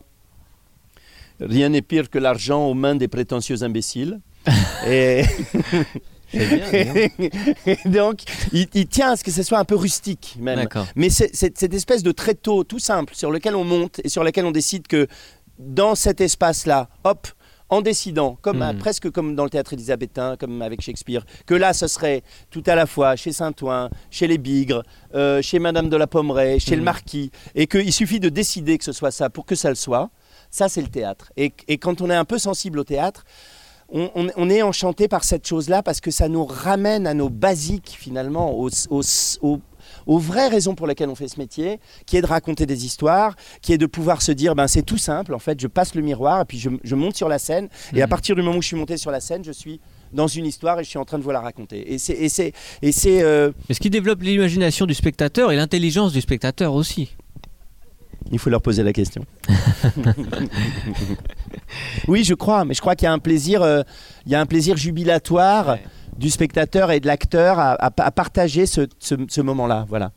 rien 1.40 1.70
n'est 1.70 1.82
pire 1.82 2.10
que 2.10 2.20
l'argent 2.20 2.66
aux 2.66 2.74
mains 2.74 2.96
des 2.96 3.08
prétentieux 3.08 3.63
imbéciles. 3.63 4.20
Et, 4.88 5.24
bien, 6.34 6.48
bien. 6.72 7.75
donc, 7.86 8.22
il, 8.52 8.68
il 8.74 8.88
tient 8.88 9.12
à 9.12 9.16
ce 9.16 9.24
que 9.24 9.32
ce 9.32 9.44
soit 9.44 9.60
un 9.60 9.66
peu 9.66 9.75
rustique 9.75 10.36
même. 10.40 10.68
Mais 10.96 11.10
c'est 11.10 11.36
cette 11.36 11.74
espèce 11.74 12.04
de 12.04 12.12
tréteau 12.12 12.63
tout 12.63 12.80
simple 12.80 13.13
sur 13.16 13.32
lequel 13.32 13.56
on 13.56 13.63
monte 13.63 14.02
et 14.04 14.10
sur 14.10 14.24
lequel 14.24 14.46
on 14.46 14.52
décide 14.52 14.88
que 14.88 15.08
dans 15.60 15.96
cet 15.96 16.20
espace-là, 16.22 16.90
hop, 17.04 17.28
en 17.70 17.82
décidant, 17.82 18.38
comme 18.42 18.60
Hmm. 18.60 18.78
presque 18.78 19.10
comme 19.10 19.36
dans 19.36 19.46
le 19.46 19.50
théâtre 19.50 19.74
élisabétain, 19.74 20.36
comme 20.38 20.62
avec 20.62 20.82
Shakespeare, 20.82 21.25
que 21.46 21.56
là, 21.56 21.74
ce 21.74 21.88
serait 21.88 22.22
tout 22.52 22.63
à 22.68 22.75
la 22.75 22.86
fois 22.86 23.16
chez 23.16 23.32
Saint-Ouen, 23.32 23.90
chez 24.12 24.28
les 24.28 24.38
Bigres, 24.38 24.84
euh, 25.16 25.42
chez 25.42 25.60
Madame 25.60 25.90
de 25.90 25.98
la 25.98 26.06
Pommeraye, 26.08 26.60
chez 26.60 26.75
le 26.75 26.82
Hmm. 26.82 26.86
Marquis, 26.86 27.32
et 27.56 27.66
qu'il 27.68 27.92
suffit 27.94 28.20
de 28.20 28.30
décider 28.30 28.78
que 28.78 28.84
ce 28.84 28.92
soit 28.92 29.12
ça 29.12 29.30
pour 29.30 29.46
que 29.46 29.56
ça 29.56 29.70
le 29.70 29.75
soit. 29.75 30.10
Ça, 30.55 30.69
c'est 30.69 30.81
le 30.83 30.88
théâtre. 30.88 31.31
Et, 31.36 31.51
et 31.67 31.79
quand 31.79 32.00
on 32.01 32.12
est 32.12 32.15
un 32.15 32.25
peu 32.25 32.38
sensible 32.38 32.77
au 32.77 32.83
théâtre, 32.83 33.24
on, 33.89 34.12
on- 34.13 34.27
on 34.38 34.50
est 34.51 34.62
enchanté 34.62 35.07
par 35.07 35.24
cette 35.24 35.48
chose-là 35.48 35.81
parce 35.81 36.00
que 36.00 36.11
ça 36.11 36.27
nous 36.29 36.46
ramène 36.46 37.07
à 37.07 37.16
nos 37.16 37.29
basiques 37.29 37.96
finalement, 38.00 38.55
aux, 38.59 38.70
aux- 38.92 39.01
aux- 39.42 39.59
aux 40.05 40.18
vraies 40.20 40.50
raisons 40.50 40.75
pour 40.75 40.85
lesquelles 40.85 41.09
on 41.09 41.16
fait 41.16 41.27
ce 41.27 41.39
métier, 41.39 41.79
qui 42.05 42.18
est 42.18 42.22
de 42.22 42.27
raconter 42.27 42.68
des 42.68 42.85
histoires, 42.85 43.35
qui 43.63 43.74
est 43.74 43.79
de 43.79 43.87
pouvoir 43.87 44.22
se 44.22 44.31
dire, 44.31 44.53
ben 44.53 44.68
c'est 44.68 44.83
tout 44.83 44.98
simple, 45.00 45.33
en 45.33 45.39
fait, 45.39 45.59
je 45.59 45.68
passe 45.68 45.96
le 45.96 46.03
miroir 46.03 46.42
et 46.42 46.46
puis 46.46 46.59
je, 46.59 46.70
je 46.83 46.96
monte 46.96 47.16
sur 47.16 47.29
la 47.29 47.39
scène, 47.39 47.68
et 47.96 48.01
à 48.01 48.05
Mhm. 48.05 48.09
partir 48.09 48.35
du 48.35 48.44
moment 48.44 48.57
où 48.57 48.61
je 48.61 48.68
suis 48.68 48.77
monté 48.77 48.96
sur 48.98 49.09
la 49.11 49.20
scène, 49.22 49.44
je 49.44 49.51
suis 49.51 49.81
dans 50.13 50.27
une 50.27 50.46
histoire 50.46 50.79
et 50.79 50.83
je 50.83 50.89
suis 50.89 51.00
en 51.00 51.05
train 51.05 51.18
de 51.18 51.24
vous 51.24 51.31
la 51.31 51.42
raconter. 51.42 51.92
Et 51.94 51.98
c'est, 51.98 52.13
et 52.13 52.29
c'est, 52.29 52.53
et 52.83 52.92
c'est, 52.92 53.24
euh, 53.24 53.51
ce 53.72 53.79
qui 53.79 53.89
développe 53.89 54.22
l'imagination 54.22 54.85
du 54.85 54.94
spectateur 54.94 55.51
et 55.51 55.55
l'intelligence 55.55 56.13
du 56.13 56.22
spectateur 56.22 56.74
aussi. 56.75 57.16
Il 58.31 58.40
faut 58.40 58.50
leur 58.50 58.62
poser 58.62 58.83
la 58.83 58.94
question. 58.94 59.25
oui, 62.07 62.24
je 62.24 62.33
crois, 62.33 62.66
mais 62.66 62.74
je 62.74 62.81
crois 62.81 62.96
qu'il 62.96 63.05
y 63.05 63.09
a 63.09 63.14
un 63.14 63.20
plaisir, 63.20 63.62
euh, 63.62 63.81
il 64.25 64.31
y 64.31 64.36
a 64.36 64.42
un 64.42 64.46
plaisir 64.46 64.77
jubilatoire 64.77 65.68
Ouais. 65.70 65.83
du 66.18 66.29
spectateur 66.29 66.92
et 66.92 67.00
de 67.00 67.07
l'acteur 67.07 67.59
à, 67.59 67.74
à- 67.74 67.92
à 68.01 68.12
partager 68.12 68.66
ce, 68.66 68.88
ce- 69.00 69.16
ce 69.27 69.42
moment-là. 69.42 69.86
Voilà. 69.90 70.12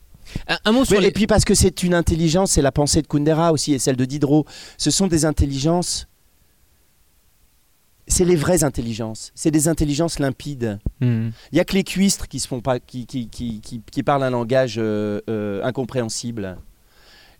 Un, 0.48 0.56
un 0.64 0.72
mot 0.72 0.84
sur 0.84 0.96
Oui, 0.96 1.02
les... 1.02 1.08
Et 1.08 1.12
puis 1.12 1.26
parce 1.26 1.44
que 1.44 1.54
c'est 1.54 1.82
une 1.82 1.94
intelligence, 1.94 2.52
c'est 2.52 2.62
la 2.62 2.72
pensée 2.72 3.00
de 3.02 3.06
Kundera 3.06 3.52
aussi 3.52 3.72
et 3.74 3.78
celle 3.78 3.96
de 3.96 4.04
Diderot. 4.04 4.44
Ce 4.76 4.90
sont 4.90 5.06
des 5.06 5.24
intelligences. 5.24 6.08
C'est 8.08 8.24
les 8.24 8.36
vraies 8.36 8.62
intelligences. 8.62 9.32
C'est 9.34 9.50
des 9.50 9.66
intelligences 9.68 10.18
limpides. 10.20 10.78
Hmm. 11.00 11.30
Il 11.50 11.54
n'y 11.54 11.60
a 11.60 11.64
que 11.64 11.74
les 11.74 11.82
cuistres 11.84 12.28
qui, 12.28 12.38
se 12.38 12.46
font 12.46 12.60
pas, 12.60 12.78
qui, 12.78 13.04
qui, 13.06 13.28
qui, 13.28 13.60
qui- 13.60 13.82
qui 13.90 14.02
parlent 14.02 14.22
un 14.22 14.30
langage 14.30 14.76
euh, 14.78 15.20
euh, 15.28 15.60
incompréhensible. 15.64 16.56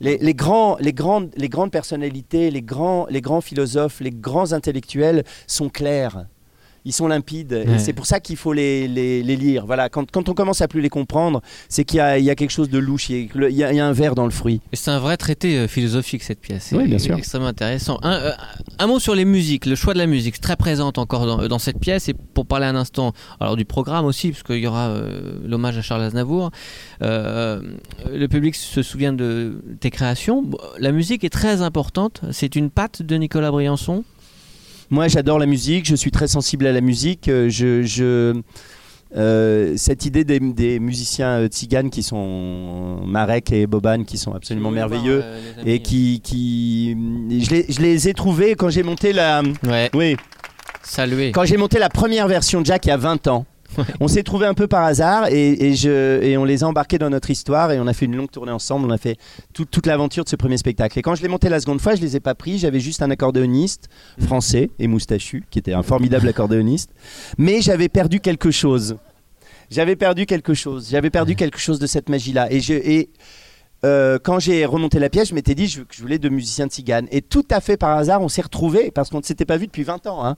Les, 0.01 0.35
grands, 0.35 0.77
les, 0.79 0.93
grandes, 0.93 1.31
les 1.37 1.49
grandes 1.49 1.71
personnalités, 1.71 2.51
les 2.51 2.63
grands, 2.63 3.07
les 3.09 3.21
grands 3.21 3.41
philosophes, 3.41 4.01
les 4.01 4.11
grands 4.11 4.53
intellectuels 4.53 5.25
sont 5.47 5.69
clairs. 5.69 6.27
Ils 6.87 6.93
sont 6.93 7.09
limpides. 7.09 7.53
Ouais. 7.67 7.75
Et 7.75 7.79
c'est 7.79 7.93
pour 7.93 8.07
ça 8.07 8.21
qu'il 8.21 8.37
faut 8.37 8.53
les, 8.55 8.87
les, 8.89 9.23
les 9.23 9.37
lire. 9.37 9.67
Voilà. 9.67 9.89
Quand, 9.89 10.09
quand 10.11 10.29
on 10.31 10.35
commence 10.35 10.63
à 10.63 10.69
plus 10.69 10.81
les 10.81 10.89
comprendre, 10.89 11.43
c'est 11.69 11.85
qu'il 11.85 11.99
y 11.99 12.01
a, 12.01 12.17
il 12.17 12.25
y 12.25 12.31
a 12.31 12.35
quelque 12.37 12.53
chose 12.53 12.71
de 12.71 12.79
louche. 12.79 13.11
Il 13.11 13.29
y 13.35 13.63
a, 13.65 13.73
il 13.73 13.77
y 13.77 13.81
un 13.81 13.93
verre 13.93 14.15
dans 14.15 14.25
le 14.25 14.31
fruit. 14.31 14.61
C'est 14.73 14.93
un 14.93 15.01
vrai 15.01 15.17
traité 15.17 15.59
euh, 15.59 15.67
philosophique 15.69 16.23
cette 16.23 16.41
pièce. 16.41 16.67
C'est 16.71 16.77
Oui, 16.77 16.87
bien 16.87 16.99
sûr. 16.99 17.17
extrêmement 17.19 17.49
intéressant. 17.49 17.99
Un, 18.03 18.13
euh, 18.13 18.33
un 18.79 18.87
mot 18.87 19.01
sur 19.01 19.15
les 19.17 19.25
musiques, 19.25 19.67
le 19.67 19.75
choix 19.75 19.93
de 19.95 19.99
la 19.99 20.07
musique, 20.07 20.37
c'est 20.37 20.41
très 20.41 20.57
présente 20.57 20.97
encore 20.99 21.27
dans, 21.27 21.49
dans 21.49 21.59
cette 21.59 21.81
pièce. 21.81 22.09
Et 22.09 22.15
pour 22.15 22.47
parler 22.47 22.67
un 22.67 22.77
instant, 22.77 23.13
alors 23.41 23.57
du 23.57 23.65
programme 23.65 24.05
aussi, 24.07 24.31
parce 24.31 24.45
qu'il 24.45 24.61
y 24.61 24.67
aura 24.69 24.87
euh, 24.89 25.41
l'hommage 25.45 25.77
à 25.77 25.83
Charles 25.83 26.03
Aznavour. 26.03 26.51
euh, 27.03 27.61
le 28.13 28.29
public 28.29 28.55
se 28.55 28.83
souvient 28.83 29.13
de 29.13 29.61
tes 29.81 29.91
créations. 29.91 30.45
La 30.79 30.93
musique 30.93 31.25
est 31.25 31.31
très 31.31 31.63
importante. 31.63 32.21
C'est 32.31 32.55
une 32.55 32.71
patte 32.71 33.03
de 33.03 33.17
Nicolas 33.17 33.51
Briançon? 33.51 34.05
Moi, 34.91 35.09
j'adore 35.09 35.39
la 35.39 35.47
musique, 35.47 35.87
je 35.87 35.97
suis 35.97 36.11
très 36.11 36.29
sensible 36.29 36.67
à 36.67 36.73
la 36.73 36.81
musique. 36.81 37.29
euh, 37.29 37.49
Je, 37.49 37.83
je- 37.83 38.41
euh, 39.17 39.75
cette 39.77 40.05
idée 40.05 40.25
des, 40.25 40.41
des 40.41 40.81
musiciens 40.81 41.41
euh, 41.43 41.47
tziganes 41.49 41.91
qui 41.91 42.03
sont 42.03 43.01
Marek 43.07 43.53
et 43.53 43.67
Boban, 43.69 44.03
qui 44.03 44.19
sont 44.19 44.33
absolument 44.35 44.71
merveilleux 44.73 45.23
et 45.65 45.79
qui, 45.79 46.21
qui 46.23 46.97
je, 47.41 47.51
les, 47.51 47.67
je 47.69 47.81
les 47.81 48.09
ai 48.09 48.15
trouvés 48.15 48.57
quand 48.57 48.69
j'ai 48.69 48.83
monté 48.83 49.13
la, 49.13 49.43
Ouais, 49.65 49.91
oui, 49.95 50.17
saluer. 50.83 51.31
quand 51.31 51.45
j'ai 51.45 51.57
monté 51.57 51.79
la 51.79 51.89
première 51.89 52.27
version 52.27 52.61
de 52.61 52.67
Jack 52.67 52.85
il 52.87 52.89
y 52.89 52.93
a 52.93 52.97
20 52.97 53.29
ans. 53.29 53.47
On 54.01 54.09
s'est 54.09 54.23
trouvés 54.23 54.47
un 54.47 54.55
peu 54.55 54.67
par 54.67 54.85
hasard 54.85 55.27
et, 55.31 56.37
on 56.39 56.45
les 56.45 56.65
a 56.65 56.67
embarqués 56.69 56.99
dans 56.99 57.11
notre 57.11 57.31
histoire 57.31 57.73
et 57.73 57.81
on 57.81 57.87
a 57.87 57.93
fait 57.93 58.07
une 58.07 58.17
longue 58.17 58.31
tournée 58.31 58.53
ensemble. 58.53 58.87
On 58.87 58.91
a 58.91 58.99
fait 58.99 59.17
tout- 59.53 59.65
toute 59.65 59.87
l'aventure 59.87 60.25
de 60.25 60.29
ce 60.29 60.37
premier 60.37 60.57
spectacle. 60.57 60.99
Et 60.99 61.03
quand 61.03 61.15
je 61.15 61.23
l'ai 61.23 61.29
monté 61.29 61.49
la 61.49 61.61
seconde 61.61 61.81
fois, 61.81 61.95
je 61.95 62.01
les 62.01 62.17
ai 62.17 62.21
pas 62.21 62.35
pris. 62.35 62.59
J'avais 62.59 62.81
juste 62.81 63.03
un 63.03 63.11
accordéoniste 63.11 63.89
français 64.21 64.71
et 64.79 64.87
moustachu 64.87 65.45
qui 65.51 65.59
était 65.59 65.73
un 65.75 65.83
formidable 65.83 66.29
accordéoniste. 66.29 66.91
Mais 67.39 67.61
j'avais 67.61 67.89
perdu 67.89 68.21
quelque 68.21 68.51
chose. 68.51 68.97
J'avais 69.71 69.97
perdu 69.97 70.27
quelque 70.27 70.55
chose. 70.55 70.89
J'avais 70.91 71.11
perdu 71.11 71.35
quelque 71.37 71.59
chose 71.59 71.79
de 71.79 71.87
cette 71.87 72.09
magie-là. 72.09 72.53
Et, 72.53 72.61
je, 72.61 73.05
euh, 73.85 74.19
quand 74.23 74.39
j'ai 74.39 74.65
remonté 74.65 74.99
la 74.99 75.11
pièce, 75.11 75.29
je 75.29 75.35
m'étais 75.35 75.55
dit 75.55 75.67
que 75.71 75.83
je 75.95 76.01
voulais 76.01 76.19
de 76.19 76.29
musiciens 76.29 76.67
tziganes. 76.67 77.07
Et 77.11 77.21
tout 77.21 77.45
à 77.51 77.61
fait 77.61 77.77
par 77.77 77.97
hasard, 77.99 78.23
on 78.23 78.29
s'est 78.29 78.43
retrouvés 78.43 78.91
parce 78.91 79.11
qu'on 79.11 79.19
ne 79.19 79.25
s'était 79.25 79.45
pas 79.45 79.57
vu 79.59 79.67
depuis 79.67 79.83
20 79.83 80.07
ans. 80.07 80.25
hein, 80.25 80.35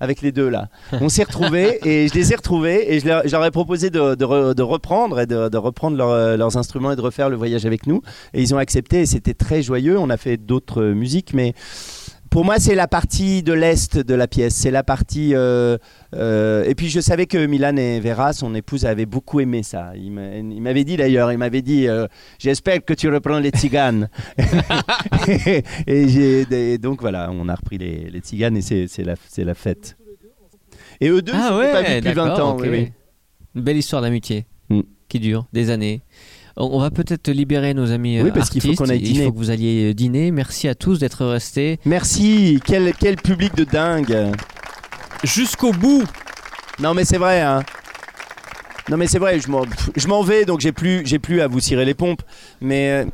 avec 0.00 0.22
les 0.22 0.32
deux 0.32 0.48
là. 0.48 0.68
On 1.00 1.08
s'est 1.08 1.24
retrouvés 1.24 1.78
et 1.88 2.08
je 2.08 2.14
les 2.14 2.32
ai 2.32 2.36
retrouvés 2.36 2.94
et 2.94 3.00
je 3.00 3.06
leur, 3.06 3.22
je 3.24 3.30
leur 3.32 3.44
ai 3.44 3.50
proposé 3.50 3.90
de, 3.90 4.14
de 4.14 4.24
re- 4.24 4.54
de 4.54 4.62
reprendre 4.62 5.20
et 5.20 5.26
de, 5.26 5.48
de 5.48 5.56
reprendre 5.58 5.96
leur, 5.96 6.36
leurs 6.36 6.56
instruments 6.56 6.92
et 6.92 6.96
de 6.96 7.00
refaire 7.00 7.28
le 7.30 7.36
voyage 7.36 7.66
avec 7.66 7.86
nous. 7.86 8.02
Et 8.34 8.42
ils 8.42 8.54
ont 8.54 8.58
accepté 8.58 9.00
et 9.00 9.06
c'était 9.06 9.34
très 9.34 9.62
joyeux. 9.62 9.98
On 9.98 10.10
a 10.10 10.16
fait 10.16 10.36
d'autres 10.36 10.82
musiques, 10.84 11.32
mais 11.34 11.54
pour 12.30 12.44
moi, 12.44 12.58
c'est 12.58 12.74
la 12.74 12.88
partie 12.88 13.42
de 13.42 13.52
l'est 13.52 13.96
de 13.98 14.14
la 14.14 14.26
pièce. 14.28 14.54
C'est 14.54 14.70
la 14.70 14.82
partie. 14.82 15.34
euh, 15.34 15.78
euh, 16.14 16.64
et 16.64 16.74
puis, 16.74 16.88
je 16.88 17.00
savais 17.00 17.26
que 17.26 17.46
Milan 17.46 17.76
et 17.76 18.00
Vera, 18.00 18.32
son 18.32 18.54
épouse, 18.54 18.84
avaient 18.84 19.06
beaucoup 19.06 19.40
aimé 19.40 19.62
ça. 19.62 19.92
Il 19.96 20.12
m'a- 20.12 20.36
il 20.36 20.60
m'avait 20.60 20.84
dit 20.84 20.96
d'ailleurs, 20.96 21.32
il 21.32 21.38
m'avait 21.38 21.62
dit 21.62 21.88
euh, 21.88 22.06
J'espère 22.38 22.84
que 22.84 22.94
tu 22.94 23.08
reprends 23.08 23.38
les 23.38 23.50
tziganes. 23.50 24.08
et, 25.86 26.78
donc, 26.78 27.00
voilà, 27.00 27.30
on 27.32 27.48
a 27.48 27.54
repris 27.54 27.78
les, 27.78 28.10
les 28.10 28.18
tziganes 28.20 28.56
et 28.56 28.62
c'est 28.62 29.04
la, 29.04 29.54
fête. 29.54 29.96
Et 31.00 31.08
eux 31.08 31.22
deux, 31.22 31.32
ah 31.34 31.56
ouais, 31.58 31.72
pas 31.72 31.82
vus 31.82 31.94
depuis 32.00 32.12
20 32.14 32.26
d'accord, 32.28 32.48
ans. 32.54 32.56
oui. 32.60 32.92
Une 33.54 33.62
belle 33.62 33.76
histoire 33.76 34.02
d'amitié 34.02 34.46
Mm. 34.68 34.80
qui 35.08 35.20
dure 35.20 35.46
des 35.52 35.70
années. 35.70 36.02
On 36.56 36.64
on 36.76 36.80
va 36.80 36.90
peut-être 36.90 37.28
libérer 37.30 37.74
nos 37.74 37.90
amis 37.92 38.20
Oui, 38.22 38.30
parce 38.34 38.48
qu'il 38.50 38.60
faut 38.62 38.68
artistes. 38.68 38.82
qu'on 38.82 38.88
aille 38.90 39.00
Il 39.00 39.12
dîner. 39.12 39.24
faut 39.26 39.32
que 39.32 39.38
vous 39.38 39.50
alliez 39.50 39.90
euh, 39.90 39.94
dîner. 39.94 40.30
Merci 40.30 40.68
à 40.68 40.74
tous 40.74 40.98
d'être 40.98 41.24
restés 41.26 41.78
Merci, 41.84 42.60
quel, 42.64 42.92
quel 42.98 43.16
public 43.16 43.54
de 43.54 43.64
dingue. 43.64 44.32
jusqu'au 45.24 45.72
bout. 45.72 46.04
Non 46.78 46.94
mais 46.94 47.04
c'est 47.04 47.18
vrai, 47.18 47.40
hein. 47.40 47.62
Non 48.88 48.96
mais 48.96 49.06
c'est 49.08 49.18
vrai, 49.18 49.40
je 49.40 49.48
m'en, 49.50 49.62
pff, 49.62 49.90
je 49.96 50.06
m'en 50.06 50.22
vais 50.22 50.44
donc 50.44 50.60
j'ai 50.60 50.70
plus, 50.72 51.02
j'ai 51.04 51.18
plus 51.18 51.40
à 51.40 51.48
vous 51.48 51.58
cirer 51.60 51.84
les 51.84 51.94
pompes. 51.94 52.22
Mais 52.60 52.90
euh, 52.90 53.04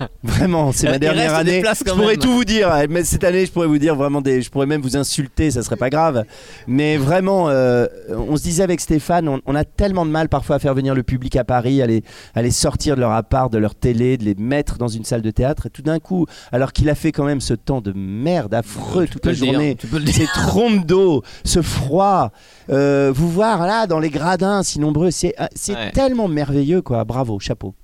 vraiment, 0.22 0.72
c'est 0.72 0.88
ma 0.90 0.98
dernière 0.98 1.34
année. 1.34 1.62
Je 1.64 1.84
pourrais 1.92 2.06
même. 2.06 2.16
tout 2.18 2.32
vous 2.32 2.44
dire. 2.44 2.70
Mais 2.90 3.04
cette 3.04 3.24
année, 3.24 3.46
je 3.46 3.52
pourrais 3.52 3.66
vous 3.66 3.78
dire 3.78 3.94
vraiment 3.96 4.20
des, 4.20 4.42
je 4.42 4.50
pourrais 4.50 4.66
même 4.66 4.80
vous 4.82 4.96
insulter, 4.96 5.50
ça 5.50 5.62
serait 5.62 5.76
pas 5.76 5.90
grave. 5.90 6.24
Mais 6.66 6.96
vraiment, 6.96 7.48
euh, 7.48 7.86
on 8.10 8.36
se 8.36 8.42
disait 8.42 8.62
avec 8.62 8.80
Stéphane, 8.80 9.28
on, 9.28 9.40
on 9.46 9.54
a 9.54 9.64
tellement 9.64 10.04
de 10.04 10.10
mal 10.10 10.28
parfois 10.28 10.56
à 10.56 10.58
faire 10.58 10.74
venir 10.74 10.94
le 10.94 11.02
public 11.02 11.36
à 11.36 11.44
Paris, 11.44 11.80
à 11.82 11.86
les, 11.86 12.02
à 12.34 12.42
les 12.42 12.50
sortir 12.50 12.96
de 12.96 13.00
leur 13.00 13.12
appart, 13.12 13.52
de 13.52 13.58
leur 13.58 13.74
télé, 13.74 14.16
de 14.16 14.24
les 14.24 14.34
mettre 14.34 14.78
dans 14.78 14.88
une 14.88 15.04
salle 15.04 15.22
de 15.22 15.30
théâtre. 15.30 15.66
Et 15.66 15.70
tout 15.70 15.82
d'un 15.82 15.98
coup, 15.98 16.26
alors 16.52 16.72
qu'il 16.72 16.88
a 16.90 16.94
fait 16.94 17.12
quand 17.12 17.24
même 17.24 17.40
ce 17.40 17.54
temps 17.54 17.80
de 17.80 17.92
merde 17.94 18.54
affreux 18.54 19.06
toute 19.06 19.24
la 19.26 19.32
journée, 19.32 19.76
ces 20.12 20.26
trompes 20.26 20.84
d'eau, 20.86 21.22
ce 21.44 21.62
froid, 21.62 22.32
euh, 22.70 23.12
vous 23.14 23.30
voir 23.30 23.66
là 23.66 23.86
dans 23.86 23.98
les 24.00 24.10
gradins 24.10 24.62
si 24.62 24.78
nombreux, 24.80 25.10
c'est 25.10 25.34
euh, 25.40 25.46
c'est 25.54 25.74
Ouais. 25.74 25.90
tellement 25.92 26.26
merveilleux 26.28 26.80
quoi. 26.82 27.04
Bravo, 27.04 27.38
chapeau. 27.38 27.74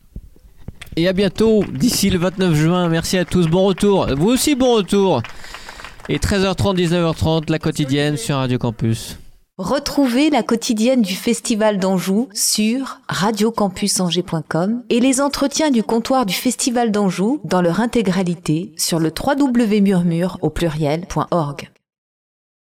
Et 0.97 1.09
à 1.09 1.13
bientôt, 1.13 1.65
d'ici 1.73 2.11
le 2.11 2.19
29 2.19 2.55
juin. 2.55 2.89
Merci 2.89 3.19
à 3.19 3.25
tous. 3.25 3.47
Bon 3.49 3.65
retour. 3.65 4.07
Vous 4.17 4.29
aussi, 4.29 4.55
bon 4.55 4.75
retour. 4.75 5.23
Et 6.09 6.19
13h30, 6.19 6.77
19h30, 6.77 7.51
la 7.51 7.59
quotidienne 7.59 8.17
sur 8.17 8.37
Radio 8.37 8.59
Campus. 8.59 9.17
Retrouvez 9.59 10.31
la 10.31 10.43
quotidienne 10.43 11.03
du 11.03 11.15
Festival 11.15 11.79
d'Anjou 11.79 12.29
sur 12.35 12.99
radiocampusangers.com 13.09 14.83
et 14.89 14.99
les 14.99 15.21
entretiens 15.21 15.71
du 15.71 15.83
comptoir 15.83 16.27
du 16.27 16.35
Festival 16.35 16.91
d'Anjou 16.91 17.41
dans 17.45 17.63
leur 17.63 17.81
intégralité 17.81 18.73
sur 18.77 18.99
le 18.99 19.13
www.murmure 19.13 20.39
au 20.41 20.51
pluriel.org. 20.51 21.72